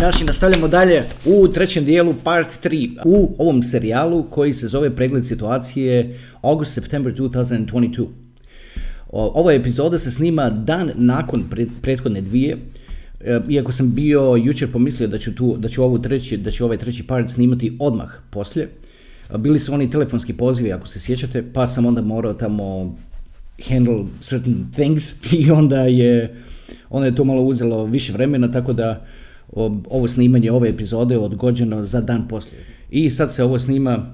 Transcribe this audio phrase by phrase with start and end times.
[0.00, 5.26] Naši, nastavljamo dalje u trećem dijelu part 3 u ovom serijalu koji se zove pregled
[5.26, 8.06] situacije August September 2022.
[9.10, 12.56] O- Ova epizoda se snima dan nakon pre- prethodne dvije,
[13.24, 16.64] E, iako sam bio jučer pomislio da ću, tu, da ću, ovu treći, da ću
[16.64, 18.68] ovaj treći part snimati odmah poslije.
[19.34, 22.96] E, Bili su oni telefonski pozivi, ako se sjećate, pa sam onda morao tamo
[23.68, 26.36] handle certain things i onda je,
[26.90, 29.06] onda je to malo uzelo više vremena, tako da
[29.90, 32.64] ovo snimanje ove epizode je odgođeno za dan poslije.
[32.90, 34.06] I sad se ovo snima,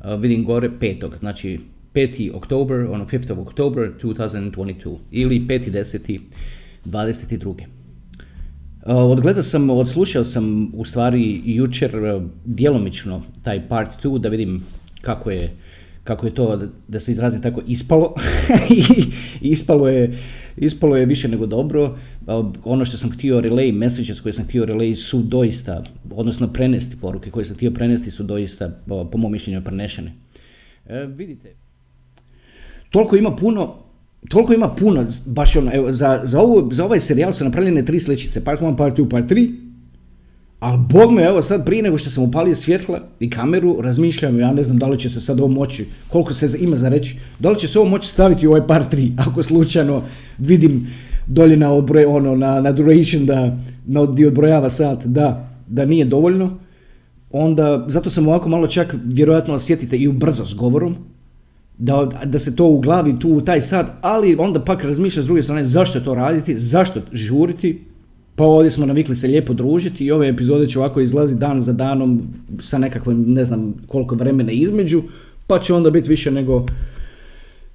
[0.00, 1.60] a, vidim gore, petog, znači
[1.94, 2.34] 5.
[2.34, 3.32] oktober, ono 5.
[3.32, 6.20] of October 2022 ili 5.10.
[6.84, 7.46] 22.
[7.48, 7.56] Uh,
[8.86, 14.62] Odgledao sam, odslušao sam u stvari jučer uh, djelomično taj part 2 da vidim
[15.00, 15.56] kako je,
[16.04, 16.56] kako je to,
[16.88, 18.14] da- se izrazim tako, ispalo.
[19.40, 20.18] Ispalo je,
[20.56, 21.98] ispalo je više nego dobro.
[22.64, 27.30] Ono što sam htio relay, messages koje sam htio relay su doista, odnosno prenesti poruke
[27.30, 30.12] koje sam htio prenesti su doista, po mom mišljenju, prenešene.
[30.86, 31.54] E, vidite,
[32.90, 33.84] toliko ima puno
[34.28, 38.00] toliko ima puno, baš ono, evo, za, za, ovu, za ovaj serijal su napravljene tri
[38.00, 39.63] sličice, part 1, part 2, part 3,
[40.64, 44.52] ali bog me, evo sad prije nego što sam upalio svjetla i kameru, razmišljam, ja
[44.52, 47.50] ne znam da li će se sad ovo moći, koliko se ima za reći, da
[47.50, 50.02] li će se ovo moći staviti u ovaj part 3, ako slučajno
[50.38, 50.86] vidim
[51.26, 56.04] dolje na, odbroj, ono, na, na duration da, na, di odbrojava sat, da, da nije
[56.04, 56.58] dovoljno,
[57.30, 60.96] onda, zato sam ovako malo čak, vjerojatno osjetite i ubrzo s govorom,
[61.78, 65.26] da, da se to u glavi tu u taj sat, ali onda pak razmišlja s
[65.26, 67.84] druge strane zašto to raditi, zašto žuriti,
[68.36, 71.72] pa ovdje smo navikli se lijepo družiti i ove epizode će ovako izlaziti dan za
[71.72, 72.22] danom
[72.60, 75.02] sa nekakvim ne znam koliko vremena između,
[75.46, 76.66] pa će onda biti više nego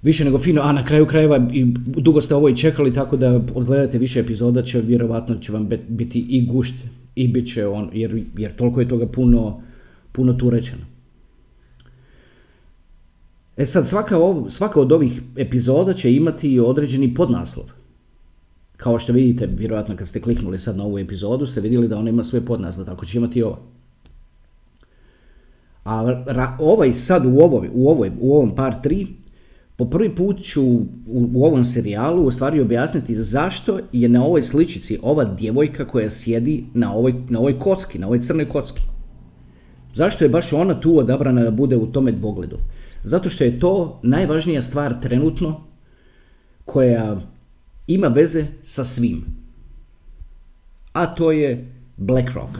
[0.02, 3.42] više nego fino, a na kraju krajeva i dugo ste ovo i čekali, tako da
[3.56, 6.74] odgledate više epizoda će vjerovatno će vam biti i gušt
[7.16, 9.62] i bit će on, jer, jer toliko je toga puno,
[10.12, 10.82] puno tu rečeno.
[13.58, 17.79] E sad, svaka, ov- svaka od ovih epizoda će imati određeni podnaslov.
[18.80, 22.10] Kao što vidite, vjerojatno kad ste kliknuli sad na ovu epizodu, ste vidjeli da ona
[22.10, 23.58] ima sve podnaslov, tako će imati i ova.
[25.86, 29.08] A ovaj sad u, ovoj, u, ovoj, u ovom par 3,
[29.76, 30.86] po prvi put ću u,
[31.34, 36.66] u ovom serijalu u stvari objasniti zašto je na ovoj sličici ova djevojka koja sjedi
[36.74, 38.82] na ovoj, na ovoj kocki, na ovoj crnoj kocki.
[39.94, 42.58] Zašto je baš ona tu odabrana da bude u tome dvogledu?
[43.04, 45.62] Zato što je to najvažnija stvar trenutno
[46.66, 47.22] koja
[47.90, 49.26] ima veze sa svim.
[50.94, 52.58] A to je BlackRock.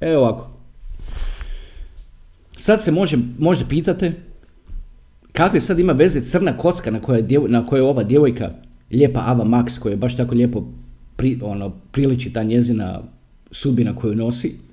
[0.00, 0.50] Evo ovako.
[2.58, 4.12] Sad se može, možda pitate
[5.32, 8.50] kakve sad ima veze crna kocka na kojoj je, na kojoj ova djevojka
[8.90, 10.64] lijepa Ava Max koja je baš tako lijepo
[11.16, 13.02] pri, ono, priliči ta njezina
[13.50, 14.63] sudbina koju nosi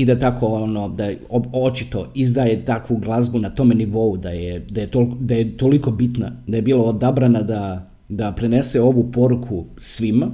[0.00, 1.10] i da tako ono, da
[1.52, 5.90] očito izdaje takvu glazbu na tome nivou da je, da je, tol- da je toliko
[5.90, 10.26] bitna, da je bila odabrana da, da prenese ovu poruku svima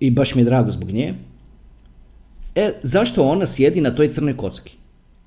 [0.00, 1.14] i baš mi je drago zbog nje.
[2.54, 4.76] E, zašto ona sjedi na toj crnoj kocki?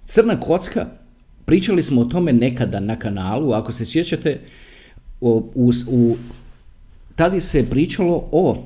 [0.05, 0.85] Crna kocka,
[1.45, 4.39] pričali smo o tome nekada na kanalu, ako se sjećate,
[5.21, 6.17] u, u, u,
[7.15, 8.63] tada se pričalo o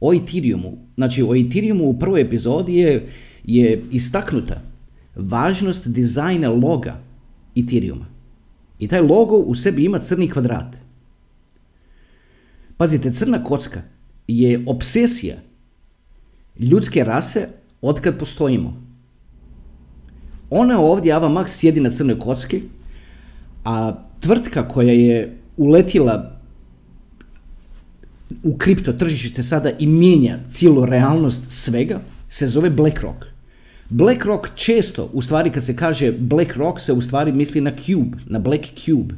[0.00, 0.78] o Ethereumu.
[0.96, 3.08] Znači, o Ethereumu u prvoj epizodi je,
[3.44, 4.62] je istaknuta
[5.16, 7.00] važnost dizajna loga
[7.56, 8.06] Ethereuma.
[8.78, 10.76] I taj logo u sebi ima crni kvadrat.
[12.76, 13.82] Pazite, crna kocka
[14.28, 15.36] je obsesija
[16.58, 17.48] ljudske rase
[17.82, 18.82] otkad postojimo.
[20.50, 22.62] Ona ovdje, Ava Max, sjedi na crnoj kocki,
[23.64, 26.39] a tvrtka koja je uletila
[28.42, 33.24] u kripto tržište sada i mijenja cijelu realnost svega, se zove BlackRock.
[33.88, 38.38] BlackRock često, u stvari kad se kaže BlackRock, se u stvari misli na Cube, na
[38.38, 39.14] Black Cube.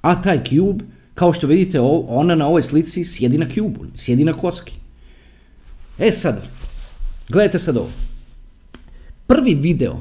[0.00, 0.84] A taj Cube,
[1.14, 4.72] kao što vidite, ona na ovoj slici sjedi na Cube, sjedi na kocki.
[5.98, 6.42] E sad,
[7.28, 7.90] gledajte sad ovo.
[9.26, 9.96] Prvi video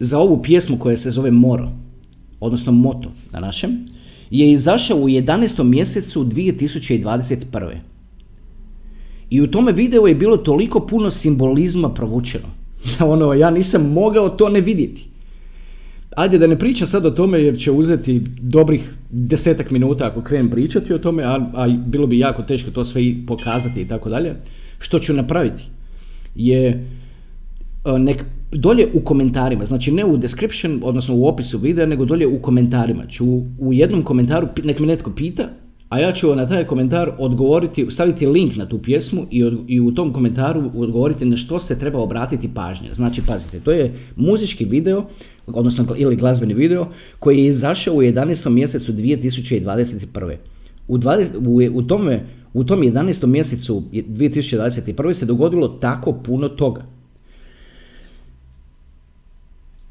[0.00, 1.72] za ovu pjesmu koja se zove Moro,
[2.40, 3.88] odnosno moto na našem,
[4.30, 5.64] je izašao u 11.
[5.64, 7.76] mjesecu 2021.
[9.30, 12.48] I u tome videu je bilo toliko puno simbolizma provučeno.
[13.12, 15.08] ono, ja nisam mogao to ne vidjeti.
[16.16, 20.50] Ajde da ne pričam sad o tome jer će uzeti dobrih desetak minuta ako krenem
[20.50, 24.08] pričati o tome, a, a bilo bi jako teško to sve i pokazati i tako
[24.08, 24.34] dalje.
[24.78, 25.62] Što ću napraviti
[26.34, 26.88] je
[27.98, 32.42] nek dolje u komentarima, znači ne u description, odnosno u opisu videa, nego dolje u
[32.42, 33.06] komentarima.
[33.06, 33.26] Ću
[33.58, 35.48] u jednom komentaru, nek me netko pita,
[35.88, 39.94] a ja ću na taj komentar odgovoriti, staviti link na tu pjesmu i, i u
[39.94, 42.94] tom komentaru odgovoriti na što se treba obratiti pažnje.
[42.94, 45.04] Znači, pazite, to je muzički video,
[45.46, 46.86] odnosno ili glazbeni video,
[47.18, 48.50] koji je izašao u 11.
[48.50, 50.36] mjesecu 2021.
[50.88, 53.26] U, 20, u, u, tome, u tom 11.
[53.26, 55.14] mjesecu 2021.
[55.14, 56.95] se dogodilo tako puno toga.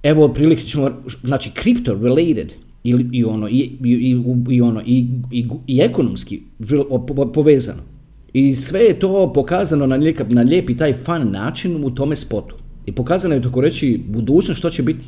[0.06, 0.90] Evo, prilike ćemo,
[1.24, 2.54] znači, crypto related,
[2.84, 6.42] i, i ono, i, i, i, ono, i, i, i ekonomski
[7.34, 7.82] povezano.
[8.34, 12.56] I sve je to pokazano na, lijep, na lijepi taj fun način u tome spotu.
[12.86, 15.06] I pokazano je tako reći budućnost što će biti.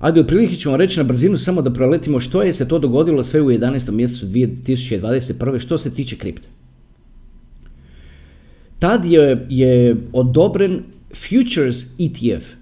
[0.00, 3.40] Ajde, otprilike ćemo reći na brzinu samo da proletimo što je se to dogodilo sve
[3.40, 3.90] u 11.
[3.90, 5.58] mjesecu 2021.
[5.58, 6.48] što se tiče kripte.
[8.78, 10.82] Tad je, je odobren
[11.14, 12.61] Futures ETF,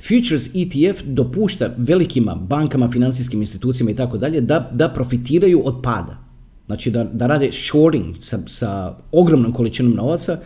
[0.00, 6.18] Futures ETF dopušta velikima bankama, financijskim institucijama i tako dalje da, profitiraju od pada.
[6.66, 10.38] Znači da, da rade shorting sa, sa ogromnom količinom novaca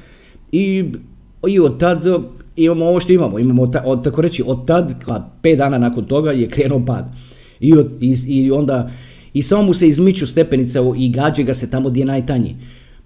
[0.53, 0.85] i,
[1.49, 2.05] i od tad
[2.57, 3.39] imamo ovo što imamo.
[3.39, 4.95] Imamo od, tako reći od tad,
[5.43, 7.13] pet dana nakon toga je krenuo pad.
[7.61, 8.91] I, od, i, i onda
[9.35, 12.57] i samo mu se izmiču stepenice i gađe ga se tamo gdje je najtanji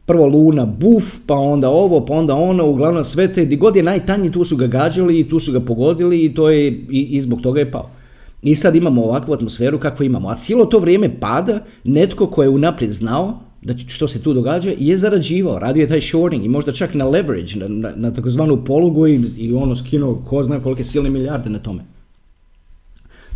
[0.07, 3.83] prvo Luna buf, pa onda ovo, pa onda ono, uglavnom sve te, di god je
[3.83, 7.21] najtanji tu su ga gađali i tu su ga pogodili i to je, i, i
[7.21, 7.91] zbog toga je pao.
[8.43, 10.29] I sad imamo ovakvu atmosferu kakvu imamo.
[10.29, 14.73] A cijelo to vrijeme pada netko ko je unaprijed znao da što se tu događa
[14.79, 18.65] je zarađivao, radio je taj shorting i možda čak na leverage, na, na, na takozvanu
[18.65, 21.96] polugu i, i ono skinuo ko zna kolike silne milijarde na tome.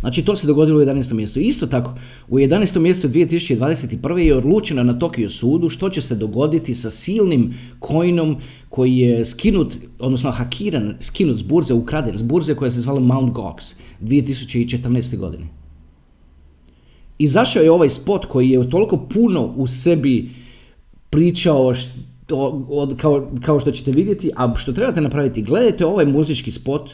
[0.01, 1.13] Znači to se dogodilo u 11.
[1.13, 1.39] mjestu.
[1.39, 1.93] Isto tako,
[2.27, 2.79] u 11.
[2.79, 4.17] mjestu 2021.
[4.17, 7.53] je odlučeno na Tokio sudu što će se dogoditi sa silnim
[7.87, 8.37] coinom
[8.69, 13.33] koji je skinut, odnosno hakiran, skinut s burze, ukraden s burze koja se zvala Mount
[13.33, 15.17] Gox 2014.
[15.17, 15.47] godine.
[17.17, 20.29] Izašao je ovaj spot koji je toliko puno u sebi
[21.09, 22.67] pričao što,
[22.97, 26.89] kao, kao što ćete vidjeti, a što trebate napraviti, gledajte ovaj muzički spot,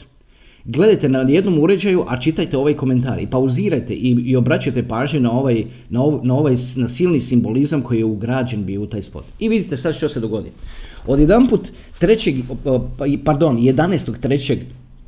[0.68, 5.32] gledajte na jednom uređaju, a čitajte ovaj komentar i pauzirajte i, i obraćajte pažnju na
[5.32, 9.24] ovaj, na, na ovaj na silni simbolizam koji je ugrađen bio u taj spot.
[9.40, 10.52] I vidite sad što se dogodi.
[11.08, 11.68] Od jedan put
[12.00, 12.36] trećeg,
[12.98, 14.58] pa, pardon, 11.3.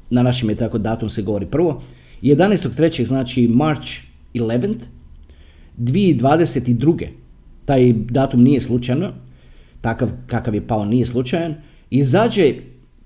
[0.10, 1.82] na našem je tako datum se govori prvo,
[2.22, 3.06] 11.3.
[3.06, 3.88] znači March
[4.34, 4.76] 11th,
[5.78, 7.08] 2022.
[7.66, 9.12] Taj datum nije slučajno,
[9.82, 11.56] takav kakav je pao nije slučajan,
[11.90, 12.54] izađe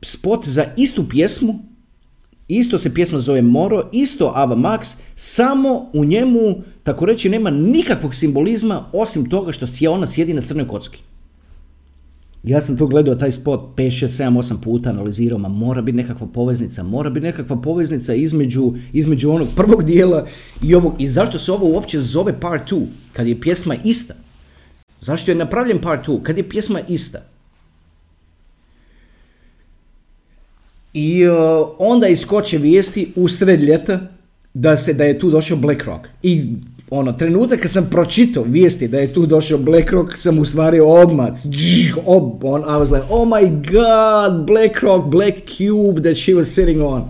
[0.02, 1.73] spot za istu pjesmu
[2.48, 8.16] Isto se pjesma zove Moro, isto Ava Max, samo u njemu, tako reći, nema nikakvog
[8.16, 11.00] simbolizma osim toga što ona sjedi na crnoj kocki.
[12.44, 15.98] Ja sam to gledao taj spot 5, 6, 7, 8 puta analizirao, ma mora biti
[15.98, 20.28] nekakva poveznica, mora biti nekakva poveznica između, između onog prvog dijela
[20.64, 20.96] i ovog.
[21.00, 24.14] I zašto se ovo uopće zove part 2, kad je pjesma ista?
[25.02, 27.20] Zašto je napravljen part 2, kad je pjesma ista?
[30.94, 31.36] I uh,
[31.80, 34.00] onda iskoče vijesti usred ljeta
[34.54, 36.08] da, se, da je tu došao BlackRock.
[36.24, 36.56] I
[36.90, 41.30] ono, trenutak kad sam pročitao vijesti da je tu došao BlackRock, sam u stvari odmah,
[42.06, 46.82] ob, on, I was like, oh my god, BlackRock, Black Cube that she was sitting
[46.82, 47.04] on.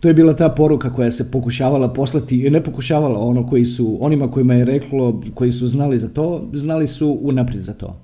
[0.00, 4.30] To je bila ta poruka koja se pokušavala poslati, ne pokušavala, ono koji su, onima
[4.30, 7.96] kojima je reklo, koji su znali za to, znali su unaprijed za to.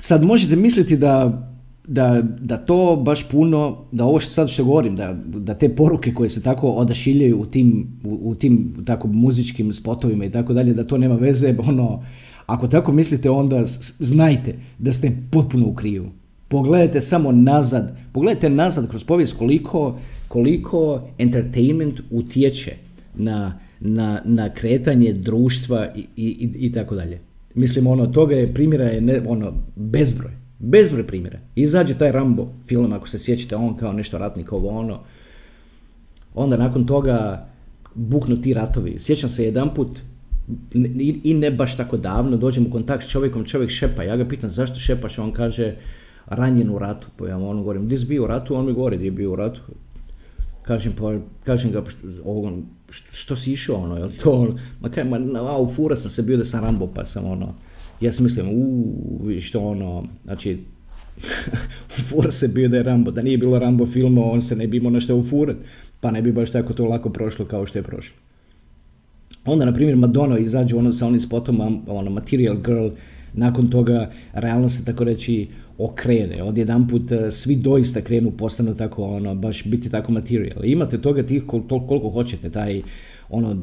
[0.00, 1.46] Sad možete misliti da
[1.90, 6.14] da, da to baš puno, da ovo što sad što govorim, da, da te poruke
[6.14, 10.74] koje se tako odašiljaju u tim, u, u tim tako muzičkim spotovima i tako dalje,
[10.74, 12.04] da to nema veze, ono,
[12.46, 13.64] ako tako mislite onda
[13.98, 16.06] znajte da ste potpuno u krivu.
[16.48, 22.72] Pogledajte samo nazad, pogledajte nazad kroz povijest koliko, koliko entertainment utječe
[23.14, 27.20] na, na, na kretanje društva i, i, i tako dalje.
[27.54, 30.39] Mislim, ono, toga je primjera je ne, ono, bezbroj.
[30.60, 31.38] Bezbroj primjera.
[31.54, 35.00] Izađe taj Rambo film, ako se sjećate, on kao nešto ratnik, ovo ono.
[36.34, 37.46] Onda nakon toga
[37.94, 38.98] buknu ti ratovi.
[38.98, 39.98] Sjećam se jedan put,
[41.24, 44.02] i ne baš tako davno, dođem u kontakt s čovjekom, čovjek šepa.
[44.02, 45.74] Ja ga pitam zašto šepaš, on kaže
[46.26, 47.06] ranjen u ratu.
[47.16, 48.54] Pa ja on govorim, gdje si bio u ratu?
[48.54, 49.60] On mi govori gdje je bio u ratu.
[50.62, 51.14] Kažem, pa,
[51.44, 52.08] kažem ga, što,
[52.90, 56.22] što, što si išao, ono, jel to, ma kaj, ma, na, u fura sam se
[56.22, 57.54] bio da sam Rambo, pa sam, ono,
[58.00, 60.58] ja sam mislim, uuu, što ono, znači,
[61.98, 64.66] u fura se bio da je Rambo, da nije bilo Rambo filma, on se ne
[64.66, 65.56] bi imao nešto ufurat,
[66.00, 68.16] pa ne bi baš tako to lako prošlo kao što je prošlo.
[69.44, 72.88] Onda, na primjer, Madonna izađe ono sa onim spotom, ono, Material Girl,
[73.32, 76.42] nakon toga realno se tako reći okrene.
[76.42, 80.64] Odjedanput e, svi doista krenu, postanu tako, ono, baš biti tako material.
[80.64, 82.82] Imate toga tih koliko, koliko hoćete, taj,
[83.30, 83.56] ono,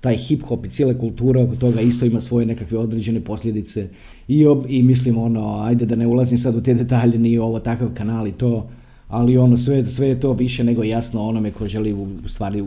[0.00, 3.88] taj hip hop i cijela kultura oko toga isto ima svoje nekakve određene posljedice
[4.28, 7.88] i, i mislim ono, ajde da ne ulazim sad u te detalje, nije ovo takav
[7.94, 8.68] kanal i to,
[9.08, 12.64] ali ono, sve, sve je to više nego jasno onome ko želi u stvari,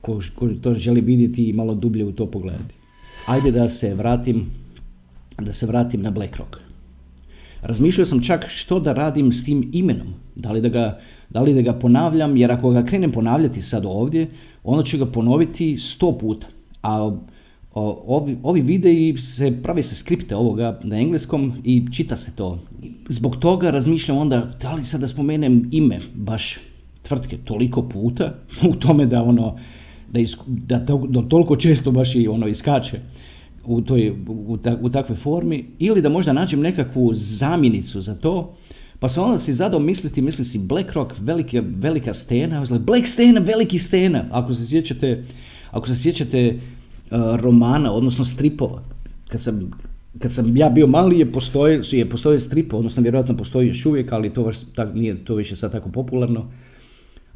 [0.00, 2.74] ko, ko to želi vidjeti i malo dublje u to pogledati.
[3.26, 4.46] Ajde da se vratim,
[5.38, 6.56] da se vratim na BlackRock.
[7.62, 10.14] Razmišljao sam čak što da radim s tim imenom.
[10.36, 13.84] Da li da ga, da li da ga ponavljam, jer ako ga krenem ponavljati sad
[13.86, 14.26] ovdje,
[14.66, 16.46] onda ću ga ponoviti sto puta.
[16.82, 17.16] A
[18.06, 22.58] ovi, ovi videi se pravi se skripte ovoga na engleskom i čita se to.
[23.08, 26.58] Zbog toga razmišljam onda da li sad da spomenem ime baš
[27.02, 28.34] tvrtke toliko puta
[28.70, 29.58] u tome da ono
[30.46, 33.00] da, da, da toliko često baš i ono iskače
[33.64, 38.54] u, toj, u, u takvoj formi ili da možda nađem nekakvu zamjenicu za to
[38.98, 43.78] pa sam onda si zadao misliti, misli si BlackRock, velike, velika stena, Black stena, veliki
[43.78, 45.24] stena, ako se sjećate,
[45.70, 46.54] ako se sjećate
[47.10, 48.82] uh, romana, odnosno stripova,
[49.28, 49.70] kad sam,
[50.18, 54.12] kad sam ja bio mali je postoje, je postoje stripa, odnosno vjerojatno postoji još uvijek,
[54.12, 56.50] ali to, tak, nije to više sad tako popularno,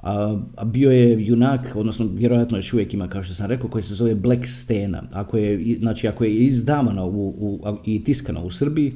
[0.02, 3.82] a, a, bio je junak, odnosno vjerojatno još uvijek ima, kao što sam rekao, koji
[3.82, 5.02] se zove Black Stena.
[5.12, 8.92] Ako je, znači, ako je izdavano u, u, i tiskano u Srbiji,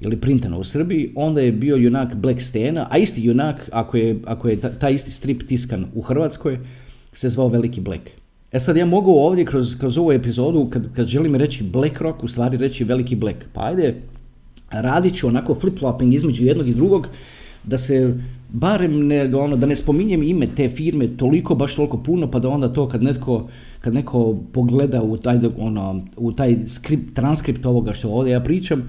[0.00, 4.18] ili printano u Srbiji, onda je bio junak Black Stena, a isti junak, ako je,
[4.24, 6.58] ako je taj isti strip tiskan u Hrvatskoj,
[7.12, 8.02] se zvao Veliki Black.
[8.52, 12.22] E sad ja mogu ovdje kroz, kroz ovu epizodu, kad, kad želim reći Black Rock,
[12.22, 13.36] u stvari reći Veliki Black.
[13.52, 13.94] Pa ajde,
[14.70, 17.08] radit ću onako flip-flopping između jednog i drugog,
[17.64, 18.14] da se
[18.48, 22.48] barem ne, ono, da ne spominjem ime te firme toliko, baš toliko puno, pa da
[22.48, 23.48] onda to kad netko,
[23.80, 28.82] kad neko pogleda u taj, ono, u taj skript, transkript ovoga što ovdje ja pričam,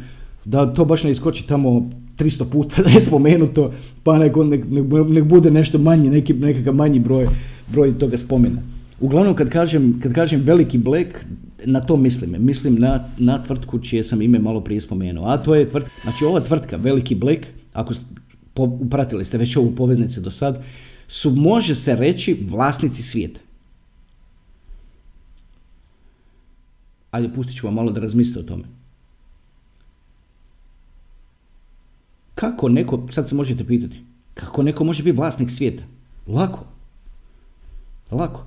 [0.47, 3.71] da to baš ne iskoči tamo 300 puta da je spomenuto,
[4.03, 4.63] pa nek, nek,
[5.09, 7.27] nek bude nešto manji, neki, nekakav manji broj,
[7.67, 8.61] broj toga spomena.
[8.99, 11.25] Uglavnom kad kažem, kad kažem veliki Black,
[11.65, 12.35] na to mislim.
[12.39, 15.27] Mislim na, na tvrtku čije sam ime malo prije spomenuo.
[15.27, 17.93] A to je tvrtka, znači ova tvrtka, veliki Black, ako
[18.55, 20.63] upratili ste već ovu poveznicu do sad,
[21.07, 23.39] su, može se reći, vlasnici svijeta.
[27.11, 28.76] Ajde, pustit ću vam malo da razmislite o tome.
[32.37, 34.03] Kako neko, sad se možete pitati,
[34.33, 35.83] kako neko može biti vlasnik svijeta?
[36.27, 36.59] Lako.
[38.11, 38.43] Lako.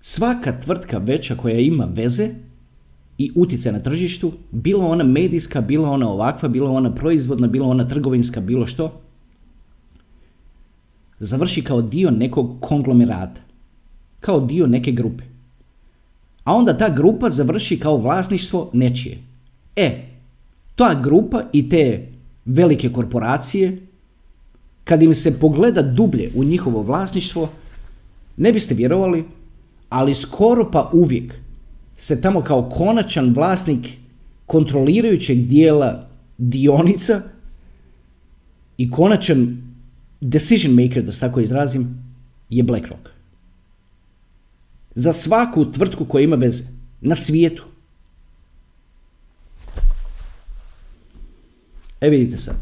[0.00, 2.28] Svaka tvrtka veća koja ima veze
[3.18, 7.88] i utjecaj na tržištu, bilo ona medijska, bilo ona ovakva, bilo ona proizvodna, bilo ona
[7.88, 9.00] trgovinska, bilo što,
[11.18, 13.40] završi kao dio nekog konglomerata,
[14.20, 15.24] kao dio neke grupe.
[16.44, 19.18] A onda ta grupa završi kao vlasništvo nečije.
[19.76, 20.09] E,
[20.80, 22.08] ta grupa i te
[22.44, 23.78] velike korporacije,
[24.84, 27.48] kad im se pogleda dublje u njihovo vlasništvo,
[28.36, 29.24] ne biste vjerovali,
[29.88, 31.34] ali skoro pa uvijek
[31.96, 33.88] se tamo kao konačan vlasnik
[34.46, 36.08] kontrolirajućeg dijela
[36.38, 37.22] dionica
[38.76, 39.62] i konačan
[40.20, 42.04] decision maker, da se tako izrazim,
[42.48, 43.08] je BlackRock.
[44.94, 46.62] Za svaku tvrtku koja ima veze
[47.00, 47.64] na svijetu.
[52.00, 52.56] E vidite sad.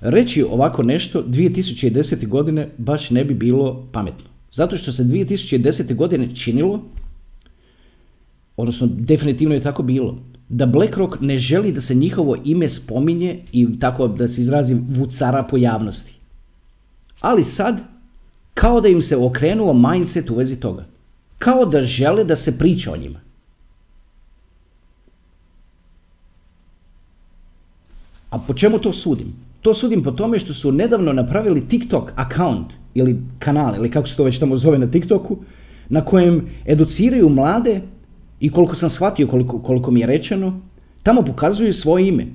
[0.00, 2.28] Reći ovako nešto 2010.
[2.28, 4.24] godine baš ne bi bilo pametno.
[4.52, 5.94] Zato što se 2010.
[5.94, 6.82] godine činilo
[8.56, 13.78] odnosno definitivno je tako bilo, da BlackRock ne želi da se njihovo ime spominje i
[13.80, 16.12] tako da se izrazi vucara po javnosti.
[17.20, 17.80] Ali sad,
[18.54, 20.84] kao da im se okrenuo mindset u vezi toga.
[21.38, 23.20] Kao da žele da se priča o njima.
[28.30, 29.32] A po čemu to sudim?
[29.62, 34.16] To sudim po tome što su nedavno napravili TikTok account ili kanal ili kako se
[34.16, 35.36] to već tamo zove na TikToku
[35.88, 37.80] na kojem educiraju mlade
[38.40, 40.60] i koliko sam shvatio, koliko, koliko mi je rečeno,
[41.02, 42.26] tamo pokazuju svoje ime.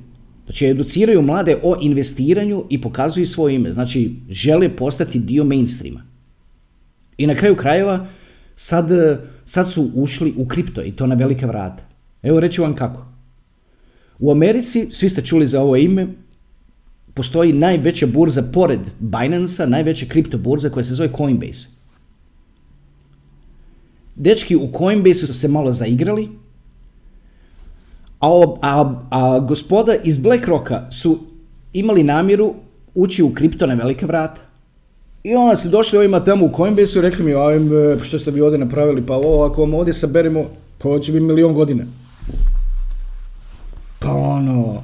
[0.45, 3.71] Znači, educiraju mlade o investiranju i pokazuju svoje ime.
[3.71, 6.03] Znači, žele postati dio mainstreama.
[7.17, 8.07] I na kraju krajeva,
[8.55, 8.89] sad,
[9.45, 11.83] sad su ušli u kripto i to na velika vrata.
[12.23, 13.10] Evo reći vam kako.
[14.21, 16.07] U Americi, svi ste čuli za ovo ime,
[17.13, 21.67] postoji najveća burza pored Binance-a, najveća kripto burza koja se zove Coinbase.
[24.15, 26.29] Dečki u Coinbase su se malo zaigrali,
[28.19, 31.19] a, a, a gospoda iz BlackRocka su
[31.73, 32.53] imali namjeru
[32.95, 34.41] ući u kripto na velike vrata.
[35.23, 38.41] I onda su došli ovima tamo u Coinbase i rekli mi, ajme, što ste vi
[38.41, 40.45] ovdje napravili, pa ovo, ako vam ovdje saberemo,
[40.77, 41.85] pa ovo će biti milion godina.
[44.01, 44.83] Pa ono,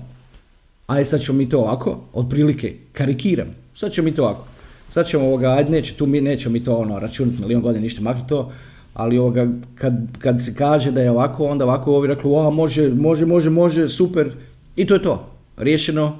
[0.87, 4.45] aj sad ćemo mi to ovako, otprilike, karikiram, sad ćemo mi to ovako.
[4.89, 8.01] Sad ćemo ovoga, ajde neće tu mi, nećemo mi to ono, računati milion godina, ništa
[8.01, 8.51] maknuti to,
[8.93, 12.89] ali ovoga, kad, kad se kaže da je ovako, onda ovako ovi rekli, o, može,
[12.89, 14.31] može, može, može, super,
[14.75, 16.17] i to je to, riješeno.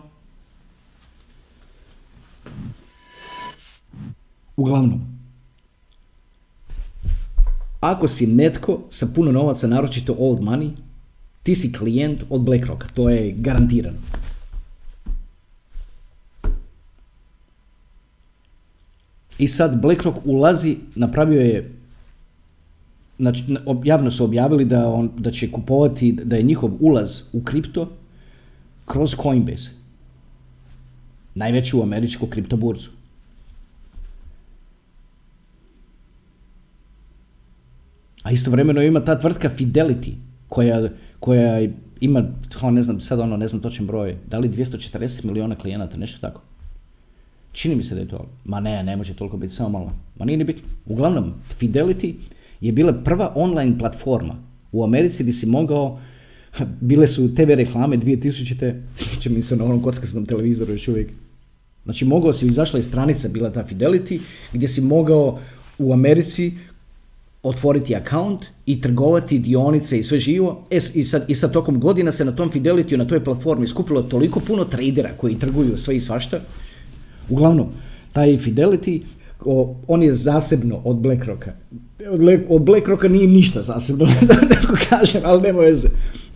[4.55, 5.01] Uglavnom,
[7.79, 10.71] ako si netko sa puno novaca, naročito old money,
[11.47, 13.97] ti si klijent od BlackRocka, to je garantirano.
[19.39, 21.71] I sad BlackRock ulazi, napravio je,
[23.19, 23.43] znači
[23.83, 27.89] javno su objavili da, on, da će kupovati, da je njihov ulaz u kripto
[28.85, 29.69] kroz Coinbase.
[31.35, 32.89] Najveću američku kripto burzu.
[38.23, 40.89] A istovremeno ima ta tvrtka Fidelity koja,
[41.19, 42.23] koja ima,
[42.71, 46.41] ne znam, sad ono, ne znam točan broj, da li 240 miliona klijenata, nešto tako.
[47.51, 49.93] Čini mi se da je to, ma ne, ne može toliko biti, samo malo.
[50.19, 50.63] Ma nije ni bitno.
[50.85, 52.13] Uglavnom, Fidelity
[52.61, 54.35] je bila prva online platforma
[54.71, 55.99] u Americi gdje si mogao,
[56.81, 58.81] bile su TV reklame 2000.
[58.95, 61.09] Sjećam mi se na onom kockastom televizoru još uvijek.
[61.83, 64.19] Znači, mogao si, izašla je stranica, bila ta Fidelity,
[64.53, 65.39] gdje si mogao
[65.77, 66.53] u Americi
[67.47, 70.65] otvoriti account i trgovati dionice i sve živo.
[70.71, 74.01] E, i, sad, I sad tokom godina se na tom Fidelity, na toj platformi skupilo
[74.01, 76.39] toliko puno tradera koji trguju sve i svašta.
[77.29, 77.67] Uglavnom,
[78.13, 79.01] taj Fidelity,
[79.87, 81.51] on je zasebno od BlackRocka.
[82.09, 85.87] Od, od BlackRocka nije ništa zasebno, da neko kažem, ali nema veze.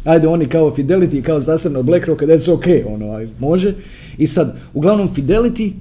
[0.04, 3.74] Ajde, oni kao Fidelity, kao zasebno od BlackRocka, that's ok, ono, može.
[4.18, 5.72] I sad, uglavnom Fidelity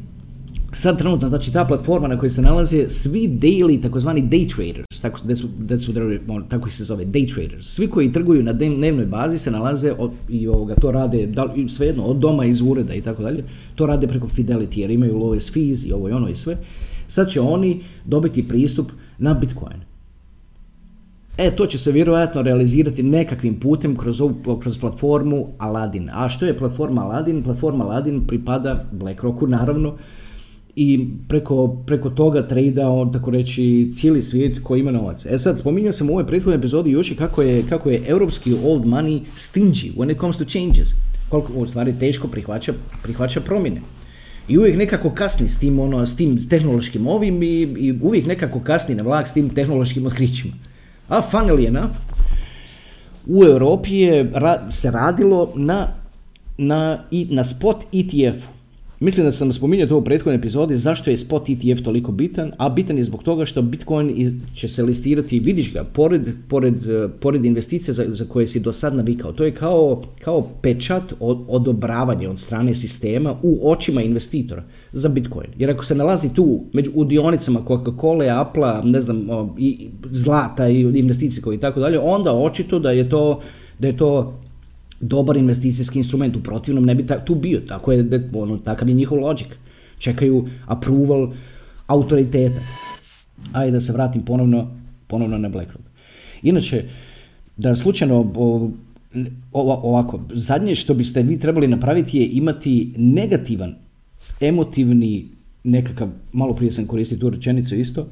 [0.72, 5.20] sad trenutno, znači ta platforma na kojoj se nalaze svi daily, takozvani day traders, tako,
[6.28, 10.10] ono, tako se zove, day traders, svi koji trguju na dnevnoj bazi se nalaze od,
[10.28, 14.06] i ovoga, to rade, da, svejedno, od doma, iz ureda i tako dalje, to rade
[14.06, 16.56] preko Fidelity jer imaju lowest fees i ovo i ono i sve.
[17.08, 19.90] Sad će oni dobiti pristup na Bitcoin.
[21.38, 26.10] E, to će se vjerojatno realizirati nekakvim putem kroz, ovu, kroz platformu Aladdin.
[26.12, 27.42] A što je platforma Aladdin?
[27.42, 29.96] Platforma Aladdin pripada BlackRocku, naravno,
[30.82, 32.46] i preko, preko toga
[32.86, 35.26] on tako reći cijeli svijet koji ima novac.
[35.26, 38.54] E sad, spominjao sam u ovoj prethodnoj epizodi još i kako je, kako je europski
[38.64, 40.88] old money stingy when it comes to changes.
[41.28, 43.80] Koliko u stvari teško prihvaća, prihvaća promjene.
[44.48, 48.60] I uvijek nekako kasni s tim, ono, s tim tehnološkim ovim i, i uvijek nekako
[48.60, 50.52] kasni na vlak s tim tehnološkim otkrićima.
[51.08, 51.94] A funnily enough,
[53.26, 54.32] u Europi je
[54.70, 55.88] se radilo na,
[56.58, 56.98] na,
[57.30, 58.59] na spot ETF-u
[59.00, 62.68] Mislim da sam spominjao to u prethodnoj epizodi zašto je spot ETF toliko bitan, a
[62.68, 67.44] bitan je zbog toga što Bitcoin će se listirati, vidiš ga, pored, pored, eh, pored
[67.44, 69.32] investicija za, za koje si do sad navikao.
[69.32, 75.48] To je kao, kao pečat od, odobravanja od strane sistema u očima investitora za Bitcoin.
[75.58, 79.26] Jer ako se nalazi tu među, u dionicama Coca-Cola, Apple, ne znam,
[79.58, 83.40] i zlata i investicije koji i tako dalje, onda očito da je to
[83.78, 84.40] da je to
[85.00, 89.18] dobar investicijski instrument, u protivnom ne bi tu bio, tako je, ono, takav je njihov
[89.18, 89.46] logic.
[89.98, 91.32] Čekaju approval
[91.86, 92.60] autoriteta.
[93.52, 95.84] Ajde da se vratim ponovno, ponovno na BlackRock.
[96.42, 96.84] Inače,
[97.56, 98.32] da slučajno
[99.52, 103.74] ovako, zadnje što biste vi trebali napraviti je imati negativan,
[104.40, 105.28] emotivni,
[105.64, 108.08] nekakav, malo prije sam koristio tu rečenicu isto,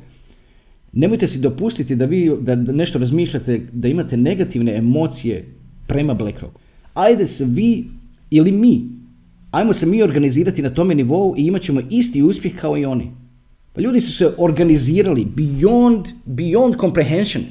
[0.93, 5.55] nemojte si dopustiti da vi da nešto razmišljate, da imate negativne emocije
[5.87, 6.61] prema BlackRocku
[6.99, 7.91] ajde se vi
[8.31, 8.89] ili mi,
[9.51, 13.13] ajmo se mi organizirati na tome nivou i imat ćemo isti uspjeh kao i oni.
[13.73, 17.45] Pa ljudi su se organizirali beyond, beyond comprehension.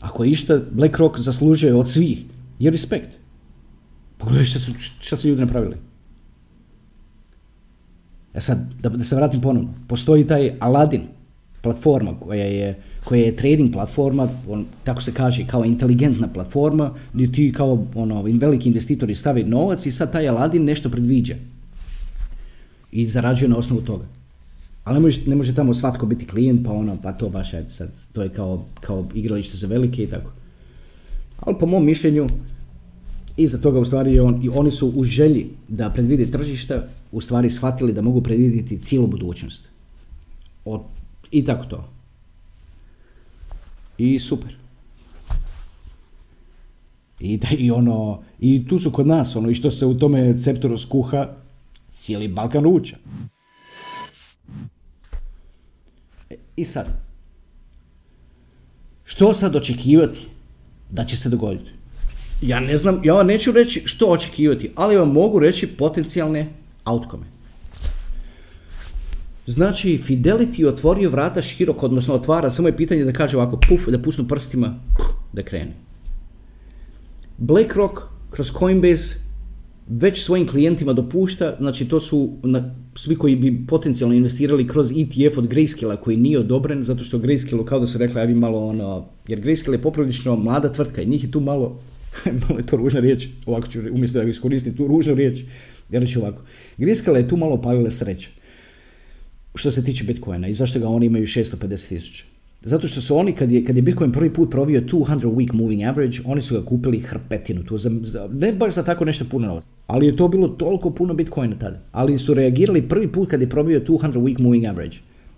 [0.00, 2.24] Ako je išta BlackRock zaslužuje od svih,
[2.58, 3.18] je respekt.
[4.18, 5.76] Pogledaj šta su, šta su ljudi napravili.
[8.34, 9.74] E sad, da, da se vratim ponovno.
[9.88, 11.02] Postoji taj Aladdin,
[11.62, 17.32] platforma koja je koja je trading platforma, on, tako se kaže, kao inteligentna platforma, gdje
[17.32, 21.34] ti kao ono, veliki investitori stave novac i sad taj Aladin nešto predviđa
[22.92, 24.04] i zarađuje na osnovu toga.
[24.84, 27.90] Ali ne može, ne može tamo svatko biti klijent, pa ono, pa to baš, sad,
[28.12, 30.30] to je kao, kao igralište za velike i tako.
[31.40, 32.26] Ali po mom mišljenju,
[33.36, 37.50] Iza toga u stvari on, i oni su u želji da predvide tržišta u stvari
[37.50, 39.62] shvatili da mogu predvidjeti cijelu budućnost.
[40.64, 40.80] Od,
[41.30, 41.88] I tako to.
[44.00, 44.56] I super.
[47.20, 50.38] I, da, I ono, i tu su kod nas, ono, i što se u tome
[50.38, 51.28] ceptoru skuha,
[51.96, 52.96] cijeli Balkan ruča.
[56.30, 56.86] E, I sad,
[59.04, 60.26] što sad očekivati
[60.90, 61.70] da će se dogoditi?
[62.42, 66.48] Ja ne znam, ja neću reći što očekivati, ali vam mogu reći potencijalne
[66.84, 67.39] outcome.
[69.50, 73.98] Znači, Fidelity otvorio vrata široko, odnosno otvara, samo je pitanje da kaže ovako, puf, da
[73.98, 74.74] pusnu prstima,
[75.32, 75.72] da krene.
[77.38, 77.98] BlackRock
[78.30, 79.16] kroz Coinbase
[79.88, 85.38] već svojim klijentima dopušta, znači to su na, svi koji bi potencijalno investirali kroz ETF
[85.38, 88.66] od Grayscale koji nije odobren, zato što Grayscale, kao da su rekli, ja bi malo
[88.66, 91.80] ono, jer Grayscale je poprilično mlada tvrtka i njih je tu malo,
[92.46, 95.40] malo je to ružna riječ, ovako ću, umjesto da iskoristim tu ružnu riječ,
[95.90, 96.42] ja reći ovako,
[96.78, 98.39] Grayscale je tu malo palila sreća
[99.54, 102.24] što se tiče Bitcoina i zašto ga oni imaju 650 tisuća.
[102.62, 105.82] Zato što su oni, kad je, kad je Bitcoin prvi put provio 200 week moving
[105.82, 109.46] average, oni su ga kupili hrpetinu tu, za, za, ne baš za tako nešto puno
[109.46, 109.68] novaca.
[109.86, 111.80] Ali je to bilo toliko puno Bitcoina tada.
[111.92, 114.96] Ali su reagirali prvi put kad je probio 200 week moving average.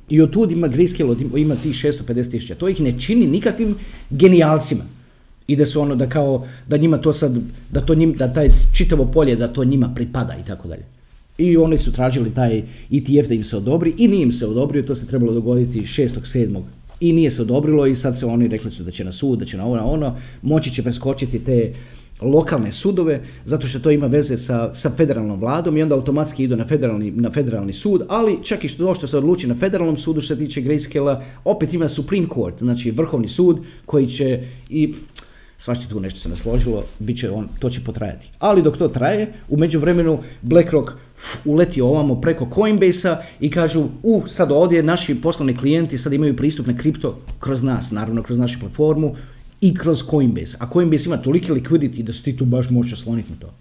[0.09, 2.55] I od tud ima Grayscale, ima tih 650 tisuća.
[2.55, 3.75] To ih ne čini nikakvim
[4.11, 4.85] genijalcima.
[5.47, 7.39] I da su ono, da kao, da njima to sad,
[7.71, 10.83] da to njim, da taj čitavo polje, da to njima pripada i tako dalje.
[11.39, 14.83] I oni su tražili taj ETF da im se odobri i nije im se odobrio,
[14.83, 16.63] to se trebalo dogoditi 6.7
[17.01, 19.45] i nije se odobrilo i sad se oni rekli su da će na sud, da
[19.45, 21.73] će na ono, ono, moći će preskočiti te
[22.21, 26.57] lokalne sudove, zato što to ima veze sa, sa federalnom vladom i onda automatski idu
[26.57, 30.21] na federalni, na federalni sud, ali čak i što, što se odluči na federalnom sudu
[30.21, 34.41] što se tiče Grayscale, opet ima Supreme Court, znači vrhovni sud koji će
[34.71, 34.95] i
[35.63, 38.29] svašta tu nešto se nasložilo, bit će on, to će potrajati.
[38.39, 40.91] Ali dok to traje, u međuvremenu BlackRock
[41.45, 46.67] uleti ovamo preko Coinbase-a i kažu, u, sad ovdje naši poslovni klijenti sad imaju pristup
[46.67, 49.15] na kripto kroz nas, naravno kroz našu platformu
[49.61, 50.57] i kroz Coinbase.
[50.61, 53.55] A Coinbase ima toliki liquidity da se ti tu baš možeš osloniti na to.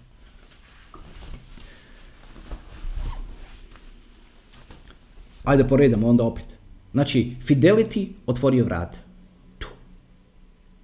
[5.44, 6.44] Ajde poredamo onda opet.
[6.92, 9.01] Znači, Fidelity otvorio vrata.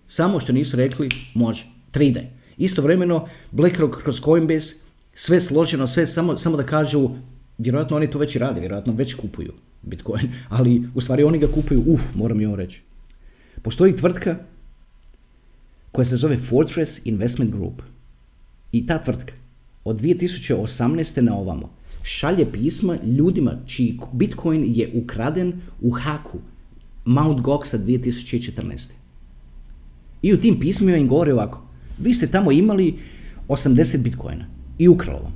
[0.09, 1.66] Samo što nisu rekli može.
[1.92, 2.25] 3D.
[2.57, 4.75] Istovremeno BlackRock kroz Coinbase
[5.14, 7.11] sve složeno, sve samo, samo da kažu
[7.59, 11.47] vjerojatno oni to već i rade, vjerojatno već kupuju Bitcoin, ali u stvari oni ga
[11.47, 12.83] kupuju, uf, moram i ovo reći.
[13.62, 14.37] Postoji tvrtka
[15.92, 17.83] koja se zove Fortress Investment Group.
[18.73, 19.33] I ta tvrtka
[19.85, 21.21] od 2018.
[21.21, 21.71] na ovamo
[22.03, 26.38] šalje pisma ljudima čiji Bitcoin je ukraden u haku
[27.05, 28.97] Mount Goxa 2014.
[30.22, 31.62] I u tim pismima im govore ovako,
[31.98, 32.98] vi ste tamo imali
[33.48, 34.44] 80 bitcoina
[34.78, 35.33] i ukralo vam.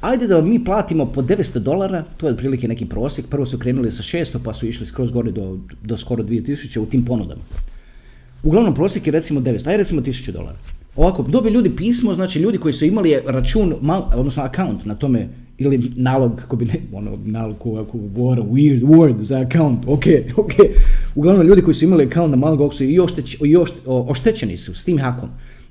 [0.00, 3.90] Ajde da mi platimo po 900 dolara, to je otprilike neki prosjek, prvo su krenuli
[3.90, 7.40] sa 600 pa su išli skroz gore do, do skoro 2000 u tim ponudama.
[8.42, 10.58] Uglavnom prosjek je recimo 900, ajde recimo 1000 dolara.
[10.96, 13.74] Ovako, dobiju ljudi pismo, znači ljudi koji su imali račun,
[14.14, 15.28] odnosno account na tome,
[15.58, 20.04] ili nalog, kako bi ne, ono, nalog, ako, what weird word za account, ok,
[20.36, 20.52] ok.
[21.14, 24.84] Uglavnom, ljudi koji su imali account na Malgoxu i, ošteć, i ošte, oštećeni su s
[24.84, 25.28] tim hakom.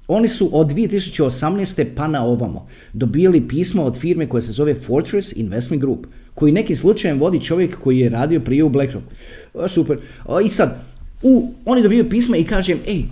[0.08, 1.86] Oni su od 2018.
[1.96, 6.76] pa na ovamo dobijali pisma od firme koja se zove Fortress Investment Group, koji nekim
[6.76, 9.06] slučajem vodi čovjek koji je radio prije u BlackRock.
[9.68, 9.98] Super.
[10.46, 10.82] I sad,
[11.24, 13.04] u, oni dobijaju pisma i kažem, ej,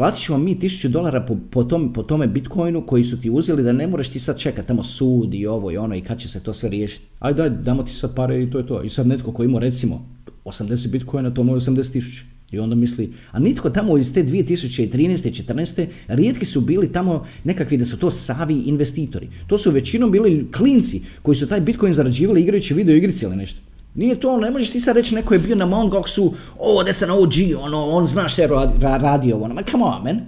[0.00, 3.62] platit ćemo mi 1000 dolara po, po, tom, po tome bitcoinu koji su ti uzeli
[3.62, 6.28] da ne moraš ti sad čekati tamo sud i ovo i ono i kad će
[6.28, 7.04] se to sve riješiti.
[7.18, 8.82] Ajde daj, damo ti sad pare i to je to.
[8.82, 10.06] I sad netko ko ima recimo
[10.44, 12.24] 80 bitcoina, to može 80 tisuća.
[12.52, 15.44] I onda misli, a nitko tamo iz te 2013.
[15.44, 15.86] 14.
[16.08, 19.28] rijetki su bili tamo nekakvi da su to savi investitori.
[19.46, 23.69] To su većinom bili klinci koji su taj bitcoin zarađivali igrajući video igrice ili nešto.
[23.94, 25.92] Nije to, ne možeš ti sad reći neko je bio na Mt.
[25.92, 28.48] Goxu, oh, that's an OG, ono, on zna što je
[28.80, 30.20] radio, ono, ma come on, man.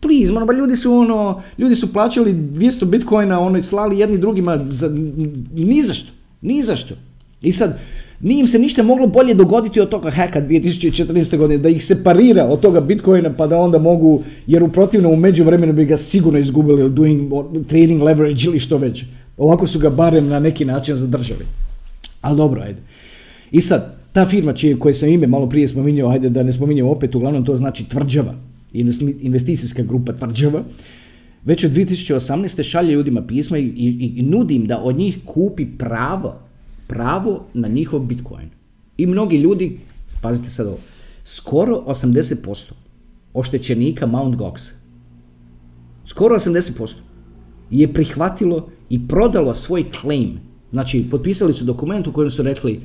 [0.00, 4.18] Please, ono, ba ljudi su ono, ljudi su plaćali 200 bitcoina, ono, i slali jedni
[4.18, 4.88] drugima, za,
[5.54, 6.94] ni zašto, ni zašto.
[7.42, 7.78] I sad,
[8.20, 11.36] nije im se ništa moglo bolje dogoditi od toga hacka 2014.
[11.36, 15.16] godine, da ih separira od toga bitcoina pa da onda mogu, jer u protivnom u
[15.16, 17.32] međuvremenu bi ga sigurno izgubili doing
[17.68, 19.04] trading leverage ili što već.
[19.36, 21.44] Ovako su ga barem na neki način zadržali.
[22.20, 22.80] Ali dobro, ajde.
[23.50, 26.86] I sad, ta firma čije, koje sam ime malo prije spominjao, ajde da ne spominjem
[26.86, 28.34] opet, uglavnom to znači tvrđava,
[29.20, 30.62] investicijska grupa tvrđava,
[31.44, 32.62] već od 2018.
[32.62, 36.38] šalje ljudima pisma i, i, i nudi da od njih kupi pravo,
[36.86, 38.48] pravo na njihov bitcoin.
[38.96, 39.78] I mnogi ljudi,
[40.22, 40.78] pazite sad ovo,
[41.24, 42.72] skoro 80%
[43.34, 44.36] oštećenika Mt.
[44.36, 44.70] Gox,
[46.06, 46.94] skoro 80%,
[47.70, 50.49] je prihvatilo i prodalo svoj claim.
[50.72, 52.80] Znači, potpisali su dokument u kojem su rekli,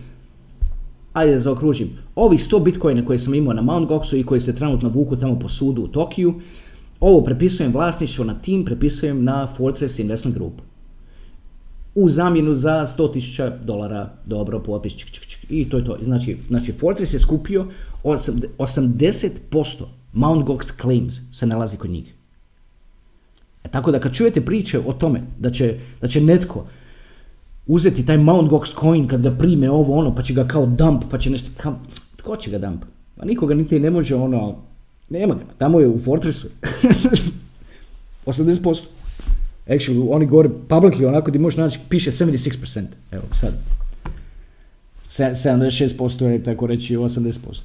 [1.13, 3.89] ajde da zaokružim, ovih 100 bitcoina koje sam imao na Mt.
[3.89, 6.33] Goxu i koji se trenutno vuku tamo po sudu u Tokiju,
[6.99, 10.61] ovo prepisujem vlasništvo na tim, prepisujem na Fortress Investment Group.
[11.95, 15.97] U zamjenu za 100.000 dolara, dobro, popis, čik, čik, čik, i to je to.
[16.03, 17.67] Znači, znači Fortress je skupio
[18.03, 20.45] 80% Mt.
[20.45, 22.13] Gox claims se nalazi kod njih.
[23.63, 26.65] E, tako da kad čujete priče o tome da će, da će netko
[27.67, 28.49] uzeti taj Mt.
[28.49, 31.49] Gox coin kad ga prime ovo ono pa će ga kao dump pa će nešto,
[31.58, 31.80] kao,
[32.15, 32.86] tko će ga dump?
[33.15, 34.56] Pa nikoga niti ne može ono,
[35.10, 36.47] nema ga, tamo je u Fortressu.
[38.25, 38.84] 80%.
[39.67, 42.82] Actually, oni govore publicly, onako ti možeš naći, piše 76%.
[43.12, 43.54] Evo, sad.
[45.10, 47.62] 76% je tako reći 80%.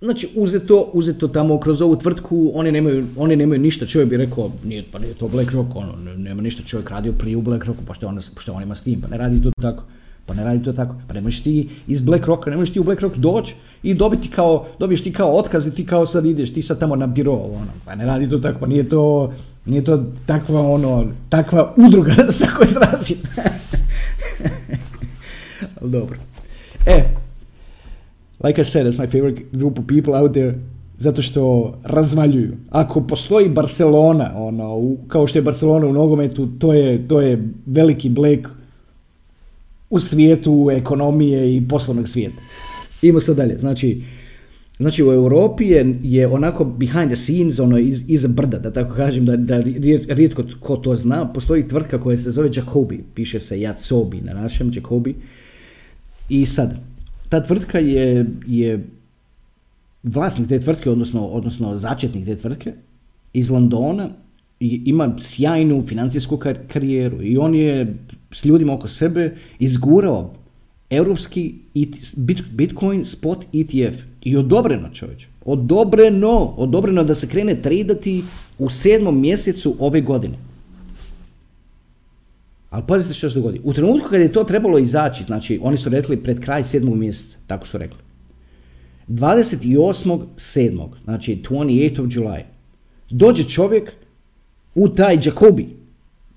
[0.00, 4.50] Znači, uzeto, uzeto tamo kroz ovu tvrtku, oni nemaju, oni nemaju ništa, čovjek bi rekao,
[4.64, 8.06] nije, pa nije to BlackRock, ono, nema ništa, čovjek radio prije u BlackRocku, pa što
[8.06, 9.82] on, što on ima s tim, pa ne radi to tako.
[10.26, 10.94] Pa ne radi to tako.
[11.08, 14.66] Pa ne možeš ti iz BlackRocka, ne možeš ti u BlackRock doći i dobiti kao,
[14.78, 17.70] dobiješ ti kao otkaz i ti kao sad ideš, ti sad tamo na biro, ono.
[17.84, 19.32] Pa ne radi to tako, pa nije to,
[19.66, 23.16] nije to takva ono, takva udruga, tako izrazim.
[25.80, 26.18] Ali dobro.
[26.86, 27.13] E,
[28.44, 30.54] like I said, that's my favorite group of people out there,
[30.98, 32.56] zato što razvaljuju.
[32.70, 38.08] Ako postoji Barcelona, ono, kao što je Barcelona u nogometu, to je, to je veliki
[38.08, 38.48] Black
[39.90, 42.42] u svijetu ekonomije i poslovnog svijeta.
[43.02, 43.58] Idemo sad dalje.
[43.58, 44.02] Znači,
[44.78, 48.94] znači u Europi je, je onako behind the scenes, ono iz, iza brda, da tako
[48.94, 49.60] kažem, da, da
[50.08, 54.70] rijetko ko to zna, postoji tvrtka koja se zove Jacobi, piše se Jacobi na našem,
[54.74, 55.14] Jacobi.
[56.28, 56.78] I sad,
[57.34, 58.84] ta tvrtka je, je
[60.02, 62.72] vlasnik te tvrtke, odnosno, odnosno začetnik te tvrtke
[63.32, 64.08] iz Londona,
[64.60, 67.96] ima sjajnu financijsku karijeru i on je
[68.30, 70.32] s ljudima oko sebe izgurao
[70.90, 71.54] europski
[72.52, 75.26] Bitcoin spot ETF i odobreno čovječe.
[75.44, 78.22] Odobreno, odobreno da se krene tradati
[78.58, 80.38] u sedmom mjesecu ove godine.
[82.74, 83.60] Ali pazite što se dogodi.
[83.64, 87.38] U trenutku kad je to trebalo izaći, znači oni su rekli pred kraj sedmog mjeseca,
[87.46, 87.98] tako su rekli.
[89.08, 90.88] 28.7.
[91.04, 92.00] znači 28.
[92.00, 92.42] of July,
[93.10, 93.92] dođe čovjek
[94.74, 95.68] u taj Jacobi,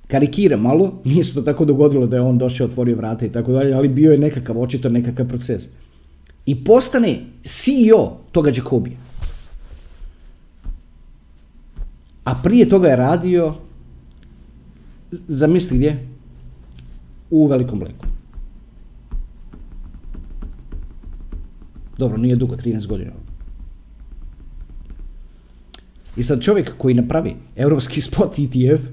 [0.08, 3.52] karikiram malo, nije se to tako dogodilo da je on došao, otvorio vrata i tako
[3.52, 5.64] dalje, ali bio je nekakav, očito nekakav proces.
[6.46, 8.98] I postane CEO toga Jacobija.
[12.24, 13.56] A prije toga je radio,
[15.12, 16.17] zamisli gdje?
[17.30, 18.06] U Velikom Bleku.
[21.98, 23.12] Dobro, nije dugo, 13 godina.
[26.18, 28.84] I sad čovjek koji napravi europski spot ETF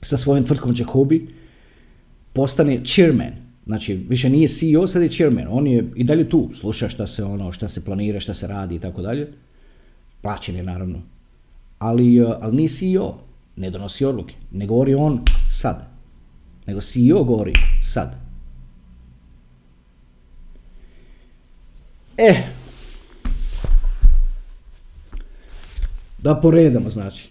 [0.00, 1.28] sa svojom tvrtkom Jacobi
[2.32, 3.32] postane chairman.
[3.66, 5.46] Znači, više nije CEO, sad je chairman.
[5.50, 8.74] On je i dalje tu, sluša šta se ono, šta se planira, šta se radi
[8.74, 9.32] i tako dalje.
[10.22, 11.02] Plaćen je naravno.
[11.78, 13.14] Ali, uh, ali nije CEO,
[13.56, 14.34] ne donosi odluke.
[14.52, 15.95] Ne govori on sad.
[16.66, 17.52] Nego CEO govori
[17.82, 18.14] sad.
[22.18, 22.56] E,
[26.26, 27.28] Da poredamo, znači.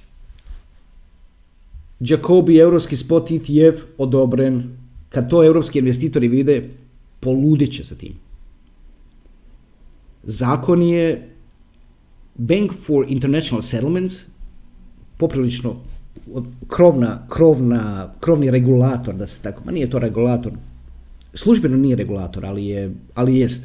[1.99, 4.77] Jacobi europski spot ETF odobren.
[5.09, 6.69] Kad to europski investitori vide,
[7.19, 8.13] poludit će sa tim.
[10.23, 11.29] Zakon je
[12.35, 14.21] Bank for International Settlements,
[15.17, 15.75] poprilično
[16.67, 20.51] krovna, krovna, krovni regulator, da se tako, ma nije to regulator,
[21.33, 23.63] službeno nije regulator, ali, je, ali jest.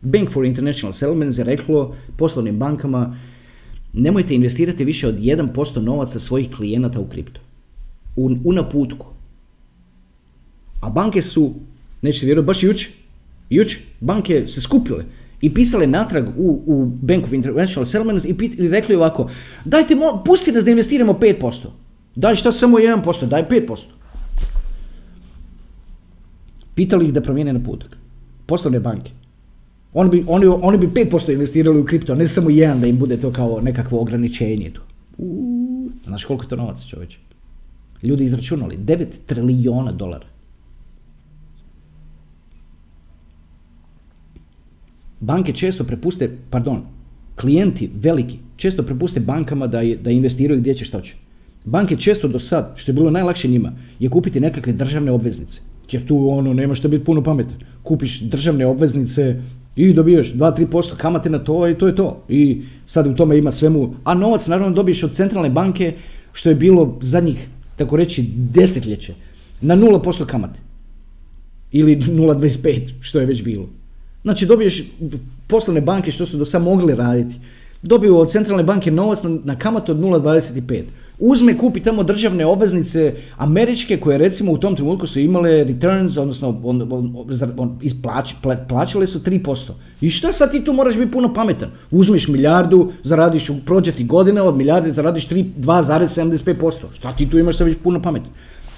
[0.00, 3.16] Bank for International Settlements je reklo poslovnim bankama
[3.92, 7.40] nemojte investirati više od 1% novaca svojih klijenata u kripto.
[8.16, 9.06] U, u naputku.
[10.80, 11.54] A banke su,
[12.02, 12.88] nećete vjerovati, baš juče,
[13.50, 15.04] juče, banke se skupile
[15.40, 19.30] i pisale natrag u, u Bank of International Settlements i, pit, i rekli ovako,
[19.64, 21.66] dajte, mo, pusti nas da investiramo 5%.
[22.14, 23.84] Daj šta samo 1%, daj 5%.
[26.74, 27.96] Pitali ih da promijene naputak.
[28.46, 29.10] Poslovne banke.
[29.94, 33.16] Oni bi, oni, oni bi 5% investirali u kripto, ne samo jedan da im bude
[33.16, 34.70] to kao nekakvo ograničenje.
[34.70, 34.80] Tu.
[36.06, 37.18] znaš koliko je to novaca čovječe?
[38.02, 40.26] Ljudi izračunali, 9 trilijona dolara.
[45.20, 46.82] Banke često prepuste, pardon,
[47.40, 51.14] klijenti veliki često prepuste bankama da, da investiraju gdje će što će.
[51.64, 55.60] Banke često do sad, što je bilo najlakše njima, je kupiti nekakve državne obveznice.
[55.90, 57.56] Jer tu ono, nema što biti puno pametan.
[57.82, 59.36] Kupiš državne obveznice
[59.78, 62.24] I dobiješ 2-3% kamate na to i to je to.
[62.28, 65.94] I sad u tome ima svemu, a novac naravno dobiješ od centralne banke,
[66.32, 69.14] što je bilo zadnjih, tako reći, desetljeće,
[69.60, 70.60] na 0% kamate.
[71.72, 73.68] Ili 0,25, što je već bilo.
[74.22, 74.84] Znači dobiješ
[75.46, 77.34] poslovne banke što su do sad mogli raditi,
[77.82, 80.82] dobiju od centralne banke novac na, na kamatu od 0,25
[81.18, 86.60] uzme, kupi tamo državne obveznice američke koje recimo u tom trenutku su imale returns, odnosno
[86.64, 87.26] on, on,
[87.56, 87.78] on,
[88.68, 89.70] plaćale su 3%.
[90.00, 91.70] I šta sad ti tu moraš biti puno pametan?
[91.90, 96.72] Uzmeš milijardu, zaradiš, prođe ti godina, od milijarde zaradiš 2,75%.
[96.92, 98.30] Šta ti tu imaš sad biti puno pametan?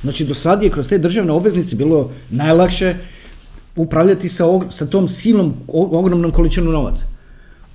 [0.03, 2.94] Znači do sad je kroz te državne obveznice bilo najlakše
[3.83, 7.05] upravljati sa, sa tom silnom, ogromnom količinom novaca.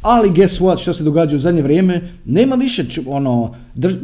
[0.01, 3.55] Ali guess what, što se događa u zadnje vrijeme, nema više ono,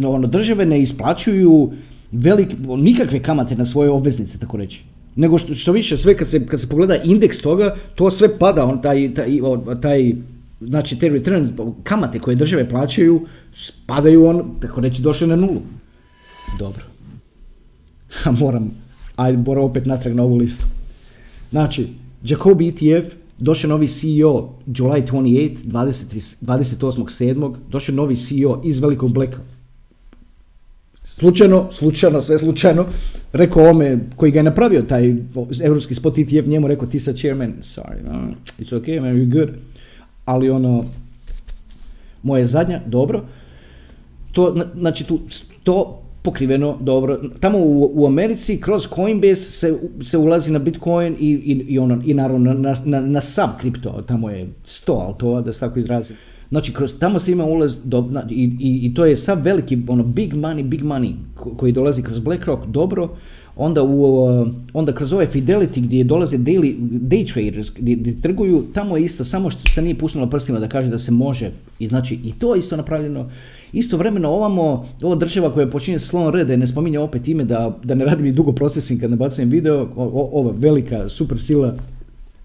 [0.05, 1.71] ono države ne isplaćuju
[2.11, 4.83] velik, nikakve kamate na svoje obveznice, tako reći.
[5.15, 8.65] Nego što, što više, sve kad se, kad se pogleda indeks toga, to sve pada,
[8.65, 9.39] on, taj, taj,
[9.81, 10.15] taj,
[10.61, 11.49] znači te returns,
[11.83, 13.21] kamate koje države plaćaju,
[13.53, 15.61] spadaju on, tako reći, došli na nulu.
[16.59, 16.83] Dobro.
[18.41, 18.71] moram,
[19.15, 20.65] ajde, moram opet natrag na ovu listu.
[21.51, 21.87] Znači,
[22.23, 27.55] Jacobi ETF došao novi CEO July 28, 28.7.
[27.69, 29.39] Došao novi CEO iz velikog Blacka.
[31.03, 32.85] Slučajno, slučajno, sve slučajno,
[33.33, 35.15] rekao ome koji ga je napravio, taj
[35.63, 39.49] evropski spot ETF, njemu rekao ti sa chairman, sorry, no, it's okay, man, you're good.
[40.25, 40.85] Ali ono,
[42.23, 43.25] moje zadnja, dobro,
[44.31, 45.19] to, znači tu,
[45.63, 47.21] to pokriveno dobro.
[47.39, 52.01] Tamo u, u Americi kroz Coinbase se, se ulazi na Bitcoin i, i, i, ono,
[52.05, 55.79] i naravno na, na, na sub kripto, tamo je 100, ali to da se tako
[55.79, 56.15] izrazim.
[56.49, 60.03] Znači, kroz, tamo se ima ulaz do, i, i, i, to je sav veliki, ono,
[60.03, 61.13] big money, big money
[61.57, 63.09] koji dolazi kroz BlackRock, dobro,
[63.55, 64.25] onda, u,
[64.73, 69.25] onda kroz ove Fidelity gdje dolaze daily, day traders, gdje, gdje, trguju, tamo je isto,
[69.25, 72.55] samo što se nije pusnulo prstima da kaže da se može, i znači i to
[72.55, 73.29] je isto napravljeno,
[73.73, 78.05] Istovremeno ovamo, ova država koja počinje slon red, ne spominje opet ime da, da ne
[78.05, 79.87] radim i dugo procesing kad nabacujem video,
[80.31, 81.75] ova velika super sila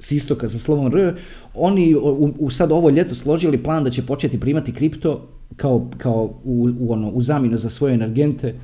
[0.01, 1.15] s istoka sa slovom R,
[1.55, 6.25] oni u, u sad ovo ljeto složili plan da će početi primati kripto kao, kao
[6.45, 8.55] u, u, ono, u zamjenu za svoje energente.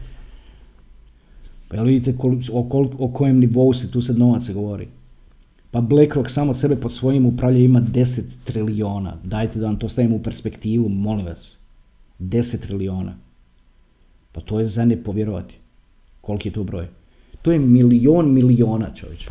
[1.69, 2.15] Pa jel vidite
[2.53, 4.89] o, o kojem nivou se tu sad novaca govori?
[5.71, 9.17] Pa BlackRock samo sebe pod svojim upravljanjem ima 10 triliona.
[9.25, 11.62] Dajte da vam to stavimo u perspektivu, molim vas.
[12.23, 13.15] 10 trilijona.
[14.33, 15.55] Pa to je za ne povjerovati.
[16.21, 16.87] Koliki je to broj?
[17.43, 19.31] To je milion miliona čovječe.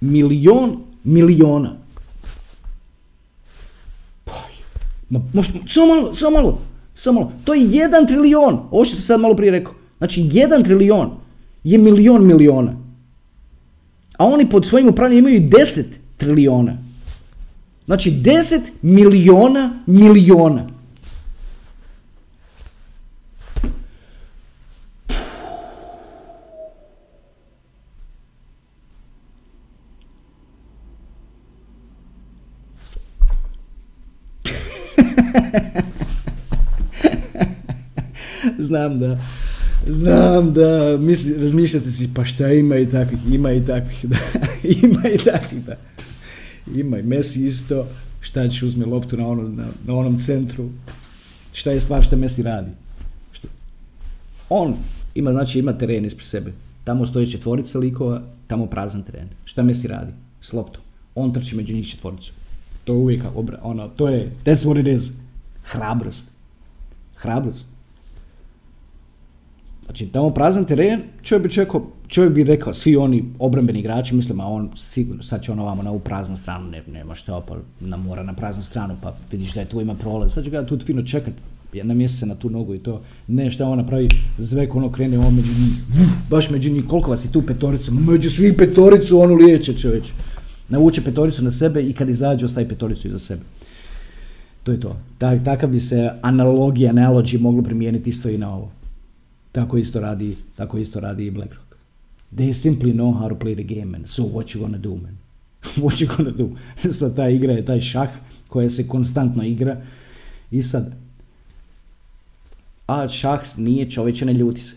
[0.00, 1.76] Milion miliona.
[4.24, 4.32] Pa,
[5.10, 6.60] ma, samo malo, samo malo,
[6.96, 7.32] samo malo.
[7.44, 8.58] To je jedan trilion.
[8.70, 9.74] Ovo što sam sad malo prije rekao.
[9.98, 11.10] Znači, jedan trilion
[11.64, 12.76] je milion miliona.
[14.16, 15.84] A oni pod svojim upravljanjem imaju 10
[16.16, 16.87] trilijona.
[17.88, 20.68] Znači 10 miliona miliona.
[38.58, 39.18] Znam da,
[39.86, 44.16] znam da misli, razmišljate si pa šta ima i takvih, ima i takvih, da,
[44.86, 45.76] ima i takvih, da.
[46.74, 47.86] Ima i Messi isto,
[48.20, 50.68] šta će uzme loptu na, ono, na, na onom centru,
[51.52, 52.70] šta je stvar što Messi radi.
[53.32, 53.48] Što?
[54.48, 54.74] On
[55.14, 56.52] ima, znači, ima teren ispred sebe.
[56.84, 59.28] Tamo stoji četvorica likova, tamo prazan teren.
[59.44, 60.12] Šta Messi radi?
[60.42, 60.82] S loptom.
[61.14, 62.32] On trči među njih četvoricu.
[62.84, 63.22] To je uvijek,
[63.62, 65.10] ono, to je, that's what it is.
[65.62, 66.26] Hrabrost.
[67.16, 67.66] Hrabrost.
[69.84, 74.40] Znači, tamo prazan teren, čovjek bi, čekao, čovjek bi rekao, svi oni obrambeni igrači, mislim,
[74.40, 77.56] a on sigurno, sad će on ovamo na ovu praznu stranu, ne, nema što, pa
[77.80, 80.66] na mora na praznu stranu, pa vidiš da je tu ima prolaz, sad će ga
[80.66, 81.34] tu fino čekat,
[81.72, 85.34] jedna mjeseca na tu nogu i to, ne šta on napravi, zvek ono krene on
[85.34, 85.72] među njih,
[86.30, 90.12] baš među njih, koliko vas je tu petorica, među svih petoricu onu liječe čovječ.
[90.68, 93.40] Navuče petoricu na sebe i kad izađe ostaje petoricu iza sebe.
[94.62, 94.96] To je to.
[95.18, 98.70] Tak, takav bi se analogija, analogy moglo primijeniti isto i na ovo.
[99.52, 101.67] Tako isto radi, tako isto radi i BlackRock.
[102.36, 104.06] They simply know how to play the game, man.
[104.06, 105.18] So what you gonna do, man?
[105.84, 106.56] what you gonna do?
[106.98, 108.08] sad ta igra je taj šah
[108.48, 109.76] koja se konstantno igra
[110.50, 110.94] i sad
[112.88, 114.74] a šah nije čovječe, ne ljuti se.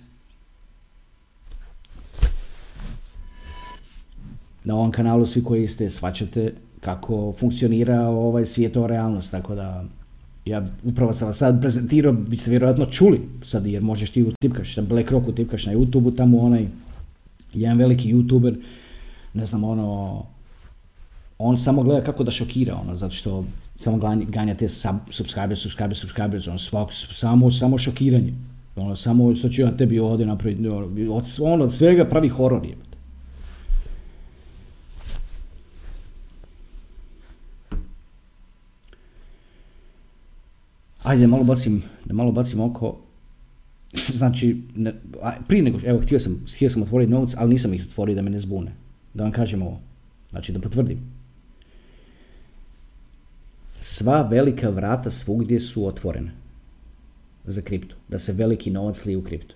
[4.64, 9.86] Na ovom kanalu svi koji ste svačate kako funkcionira ovaj svijetova realnost, tako da
[10.46, 14.76] ja upravo sam vas sad prezentirao, vi ste vjerojatno čuli sad, jer možeš ti utipkaš,
[14.76, 16.68] sam BlackRock utipkaš na YouTube, tamo onaj,
[17.54, 18.56] jedan veliki YouTuber,
[19.34, 20.24] ne znam, ono,
[21.38, 23.46] on samo gleda kako da šokira, ono, zato što
[23.80, 23.98] samo
[24.28, 28.34] ganja, te sub, subscribers, subscribers, subscribers, ono, svak, samo, samo šokiranje.
[28.76, 32.66] Ono, samo, što ću ja tebi ovdje napraviti, ono, od, on od svega pravi horor
[32.66, 32.78] je.
[41.04, 42.98] Ajde, malo bacim, da malo bacim oko,
[44.14, 44.94] znači, ne,
[45.48, 48.30] prije nego, evo, htio sam, htio sam otvoriti notes, ali nisam ih otvorio da me
[48.30, 48.72] ne zbune.
[49.14, 49.80] Da vam kažem ovo,
[50.30, 51.00] znači da potvrdim.
[53.82, 56.32] Sva velika vrata svugdje su otvorena
[57.46, 59.56] za kriptu, da se veliki novac lije u kriptu.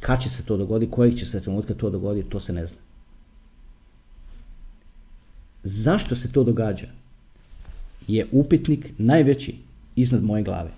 [0.00, 2.78] Kad će se to dogoditi, kojeg će se trenutka to dogoditi, to se ne zna.
[5.62, 6.86] Zašto se to događa?
[8.08, 9.56] Je upitnik najveći
[10.00, 10.70] iznad moje glave.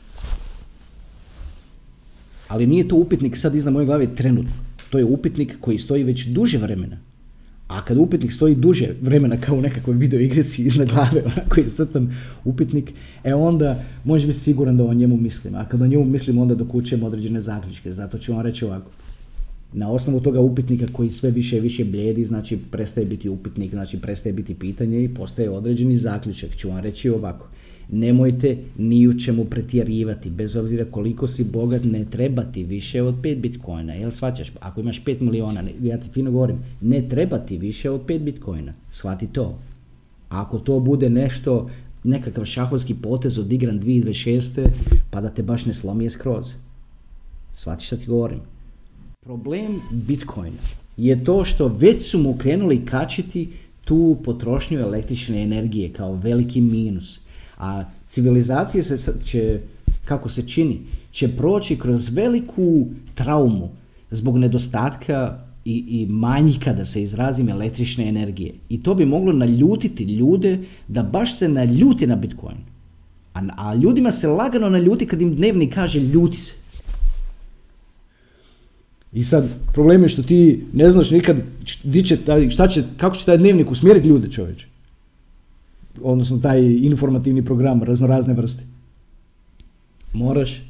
[2.49, 4.53] Ali nije to upitnik sad iznad moje glave trenutno.
[4.91, 6.97] To je upitnik koji stoji već duže vremena.
[7.69, 11.69] A kad upitnik stoji duže vremena kao u nekakvoj video igrici iznad glave, onako je
[11.69, 12.15] crtan
[12.45, 12.93] upitnik,
[13.25, 15.55] e onda može biti siguran da o njemu mislim.
[15.55, 17.93] A kad o njemu mislim, onda dokučujem određene zaključke.
[17.93, 18.91] Zato ću vam reći ovako.
[19.73, 23.99] Na osnovu toga upitnika koji sve više i više bljedi, znači prestaje biti upitnik, znači
[23.99, 26.57] prestaje biti pitanje i postaje određeni zaključak.
[26.57, 27.49] Ću vam reći ovako
[27.93, 33.15] nemojte ni u čemu pretjerivati, bez obzira koliko si bogat, ne treba ti više od
[33.15, 34.53] 5 bitcoina, jel shvaćaš?
[34.61, 38.73] Ako imaš 5 miliona, ja ti fino govorim, ne treba ti više od 5 bitcoina,
[38.91, 39.59] shvati to.
[40.29, 41.71] Ako to bude nešto,
[42.05, 44.69] nekakav šahovski potez odigran 2026.
[45.11, 46.53] pa da te baš ne slomije skroz.
[47.55, 48.41] Shvatiš što ti govorim?
[49.21, 50.57] Problem Bitcoina
[50.97, 53.49] je to što već su mu krenuli kačiti
[53.85, 57.21] tu potrošnju električne energije kao veliki minus.
[57.61, 59.61] A civilizacija se će,
[60.05, 60.81] kako se čini,
[61.13, 63.69] će proći kroz veliku traumu
[64.11, 68.53] zbog nedostatka i, i manjka, da se izrazim, električne energije.
[68.69, 70.59] I to bi moglo naljutiti ljude
[70.89, 72.57] da baš se naljuti na Bitcoin.
[73.35, 76.53] A, a ljudima se lagano naljuti kad im dnevni kaže ljuti se.
[79.13, 81.37] I sad, problem je što ti ne znaš nikad
[82.51, 84.70] šta će, kako će taj dnevnik usmjeriti ljude čovječe
[86.03, 88.63] odnosno taj informativni program razno razne vrste.
[90.13, 90.63] Moraš,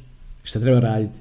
[0.43, 1.17] šta treba raditi,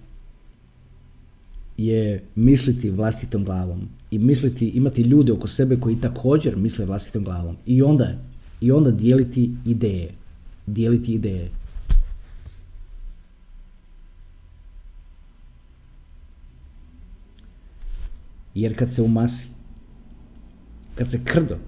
[1.76, 7.56] je misliti vlastitom glavom i misliti, imati ljude oko sebe koji također misle vlastitom glavom
[7.66, 8.18] i onda,
[8.60, 10.10] i onda dijeliti ideje,
[10.66, 11.50] dijeliti ideje.
[18.54, 19.46] Jer kad se u masi,
[20.94, 21.58] kad se krdo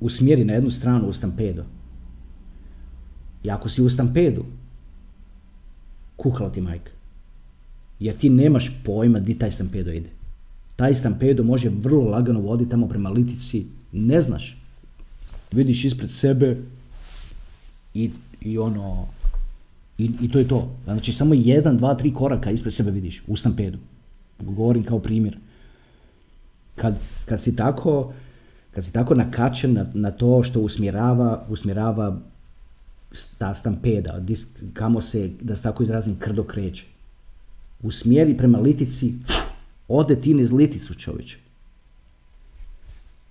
[0.00, 1.64] usmjeri na jednu stranu u stampedo,
[3.44, 4.44] i ako si u stampedu,
[6.16, 6.90] kuhalo ti majka.
[8.00, 10.08] Jer ti nemaš pojma di taj stampedo ide.
[10.76, 13.66] Taj stampedo može vrlo lagano voditi tamo prema litici.
[13.92, 14.56] Ne znaš.
[15.52, 16.56] Vidiš ispred sebe
[17.94, 19.06] i, i ono...
[19.98, 20.70] I, I to je to.
[20.84, 23.78] Znači samo jedan, dva, tri koraka ispred sebe vidiš u stampedu.
[24.40, 25.38] Govorim kao primjer.
[26.74, 28.12] Kad, kad si tako
[28.74, 32.18] kad si tako nakačen na, na to što usmjerava, usmjerava
[33.38, 34.20] ta stampeda,
[34.72, 36.84] kamo se, da se tako izrazim, krdo kreće.
[37.82, 39.14] Usmjeri prema litici,
[39.88, 41.38] ode ti niz liticu čovječe.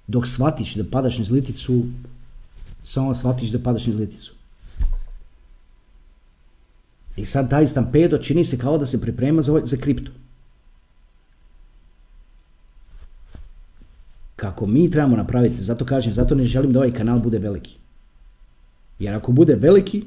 [0.08, 1.84] Dok shvatiš da padaš niz liticu,
[2.84, 4.34] samo shvatiš da padaš niz liticu.
[7.18, 10.12] I sad taj stampedo čini se kao da se priprema za, ovaj, za kriptu.
[14.36, 17.81] Kako mi trebamo napraviti, zato kažem, zato ne želim da ovaj kanal bude veliki.
[19.02, 20.04] Jer ako bude veliki,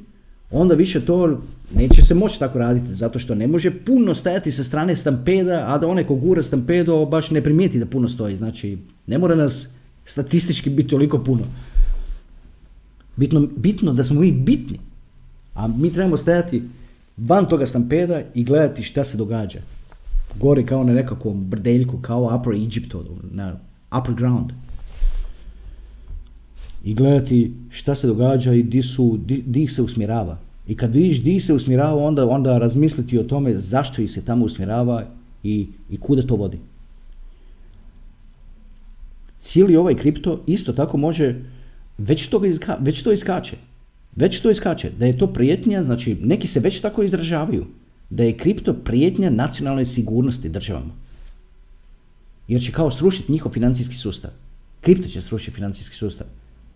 [0.51, 1.39] onda više to
[1.75, 5.79] neće se moći tako raditi, zato što ne može puno stajati sa strane stampeda, a
[5.79, 8.37] da onaj ko gura stampedo baš ne primijeti da puno stoji.
[8.37, 9.69] Znači, ne mora nas
[10.05, 11.43] statistički biti toliko puno.
[13.17, 14.79] Bitno, bitno da smo mi bitni,
[15.55, 16.63] a mi trebamo stajati
[17.17, 19.61] van toga stampeda i gledati šta se događa.
[20.41, 22.95] Gori kao na nekakvom brdeljku, kao Upper Egypt,
[23.31, 23.57] na
[23.99, 24.53] Upper Ground
[26.85, 30.39] i gledati šta se događa i di, su, di, se usmjerava.
[30.67, 34.45] I kad vidiš di se usmjerava, onda, onda razmisliti o tome zašto ih se tamo
[34.45, 35.07] usmjerava
[35.43, 36.59] i, i kuda to vodi.
[39.41, 41.35] Cijeli ovaj kripto isto tako može,
[41.99, 42.43] već, to
[42.79, 43.57] već to iskače.
[44.17, 44.91] Već to iskače.
[44.99, 47.67] Da je to prijetnja, znači neki se već tako izražavaju.
[48.11, 50.93] Da je kripto prijetnja nacionalnoj sigurnosti državama.
[52.49, 54.31] Jer će kao srušiti njihov financijski sustav.
[54.81, 56.27] Kripto će srušiti financijski sustav.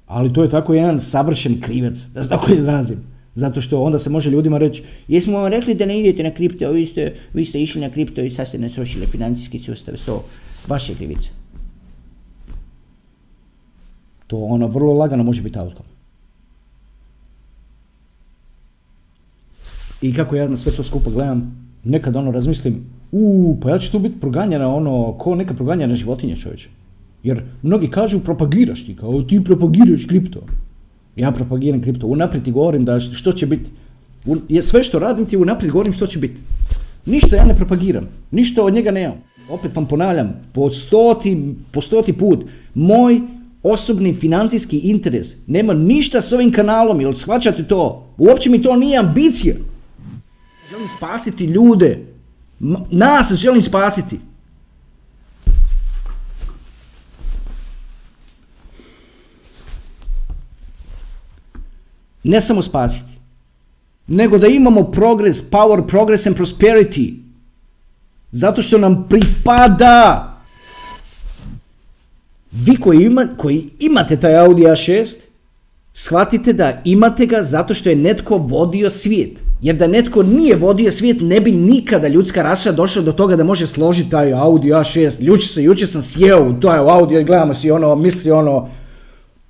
[0.09, 2.99] Ali to je tako jedan savršen krivec, da se tako izrazim.
[3.35, 6.71] Zato što onda se može ljudima reći, jesmo vam rekli da ne idete na kripto,
[6.71, 10.23] vi ste, vi ste išli na kripto i sad ste ne srušili financijski sustav, so,
[10.69, 11.29] vaše krivice.
[14.27, 15.89] To ono vrlo lagano može biti outcome.
[20.03, 23.93] I kako ja na sve to skupo gledam, nekad ono razmislim, u, pa ja ću
[23.93, 26.69] tu biti proganjena ono, ko neka proganjena životinja čovječe.
[27.23, 30.41] Jer mnogi kažu propagiraš ti, kao ti propagiraš kripto.
[31.17, 33.71] Ja propagiram kripto, unaprijed ti govorim da što će biti.
[34.63, 36.41] Sve što radim ti unaprijed govorim što će biti.
[37.07, 39.17] Ništa ja ne propagiram, ništa od njega nemam.
[39.51, 42.45] Opet vam ponavljam, po stoti, po stoti put,
[42.75, 43.21] moj
[43.63, 48.07] osobni financijski interes nema ništa s ovim kanalom, jel shvaćate to?
[48.19, 49.55] Uopće mi to nije ambicija.
[50.71, 52.07] Želim spasiti ljude.
[52.91, 54.19] Nas želim spasiti.
[62.23, 63.19] Ne samo spasiti,
[64.07, 67.15] nego da imamo progress, power, progress and prosperity.
[68.31, 70.25] Zato što nam pripada.
[72.53, 75.15] Vi koji, ima, koji imate taj Audi A6,
[75.93, 79.39] shvatite da imate ga zato što je netko vodio svijet.
[79.63, 83.45] Jer da netko nije vodio svijet, ne bi nikada ljudska rasa došla do toga da
[83.45, 85.17] može složiti taj Audi A6.
[85.21, 88.69] Juče, se, juče sam sjeo u taj Audi, gledamo si ono, misli ono,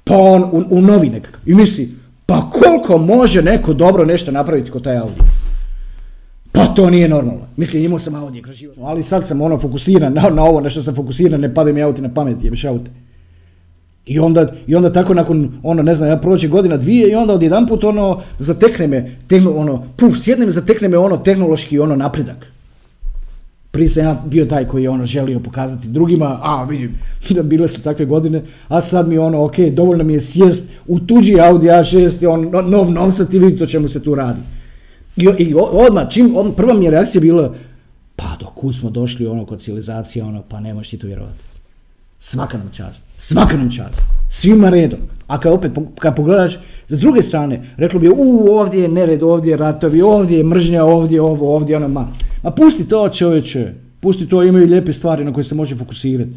[0.04, 1.40] pa on u, u novi nekakav.
[1.46, 1.88] I misli,
[2.28, 5.20] pa koliko može neko dobro nešto napraviti kod taj Audi?
[6.52, 7.46] Pa to nije normalno.
[7.56, 8.76] Mislim, imao sam Audi kroz život.
[8.82, 11.82] Ali sad sam ono fokusiran na, na ovo na što sam fokusiran, ne padaju mi
[11.82, 12.90] auti na pamet, jebeš aute.
[14.06, 17.34] I onda, I onda tako nakon, ono, ne znam, ja prođe godina dvije i onda
[17.34, 22.46] odjedanput ono, zatekne me, tehno, ono, puf, sjednem, zatekne me ono tehnološki ono napredak.
[23.78, 26.94] Prije sam ja bio taj koji je ono želio pokazati drugima, a vidim,
[27.36, 31.00] da bile su takve godine, a sad mi ono, ok, dovoljno mi je sjest u
[31.00, 34.40] tuđi Audi A6, on, nov novca, ti vidi to čemu se tu radi.
[35.16, 37.54] I, i odmah, čim, odmah, prva mi je reakcija bila,
[38.16, 41.38] pa do kud smo došli ono kod civilizacije, ono, pa ne možeš ti to vjerovati.
[42.20, 43.02] Svaka nam čast.
[43.18, 44.00] Svaka nam čast.
[44.28, 45.00] Svima redom.
[45.26, 46.58] A kad opet, kad pogledaš,
[46.88, 50.84] s druge strane, reklo bi, u, ovdje je nered, ovdje je ratovi, ovdje je mržnja,
[50.84, 52.08] ovdje ovo, ovdje ono, ma.
[52.42, 53.72] Ma pusti to čovječe.
[54.00, 56.32] Pusti to, imaju lijepe stvari na koje se može fokusirati.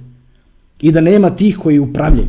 [0.82, 2.28] I da nema tih koji upravljaju.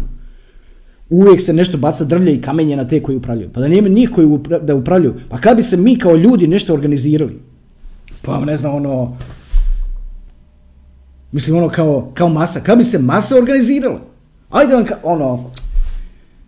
[1.11, 3.51] Uvijek se nešto baca drvlje i kamenje na te koji upravljaju.
[3.53, 4.29] Pa da nema njih koji
[4.63, 5.15] da upravljaju.
[5.29, 7.39] Pa kad bi se mi kao ljudi nešto organizirali?
[8.23, 9.17] Pa ne znam, ono,
[11.33, 12.61] Mislim, ono kao, kao masa.
[12.61, 14.01] Kad bi se masa organizirala?
[14.51, 15.51] Ajde vam, ono,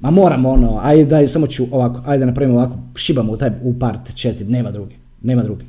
[0.00, 3.78] ma moram, ono, ajde daj, samo ću ovako, ajde napravimo ovako, šibamo u taj, u
[3.78, 5.64] part četiri, nema drugi, nema drugi.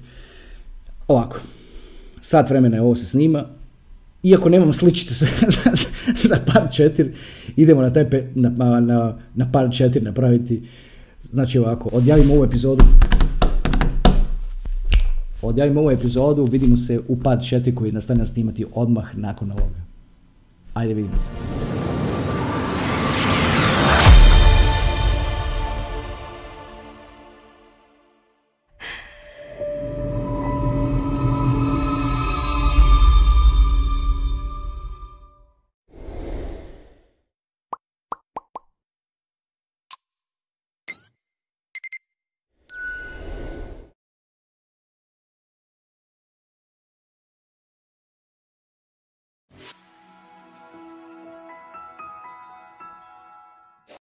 [1.07, 1.39] Ovako,
[2.21, 3.45] sat vremena je ovo se snima,
[4.23, 5.27] iako nemam sličite za,
[6.15, 7.13] za, par četiri,
[7.55, 10.69] idemo na, taj na, na, na par četiri napraviti,
[11.23, 12.85] znači ovako, odjavimo ovu epizodu,
[15.41, 19.85] odjavimo ovu epizodu, vidimo se u pad 4 koji nastavljam snimati odmah nakon ovoga.
[20.73, 21.74] Ajde vidimo se.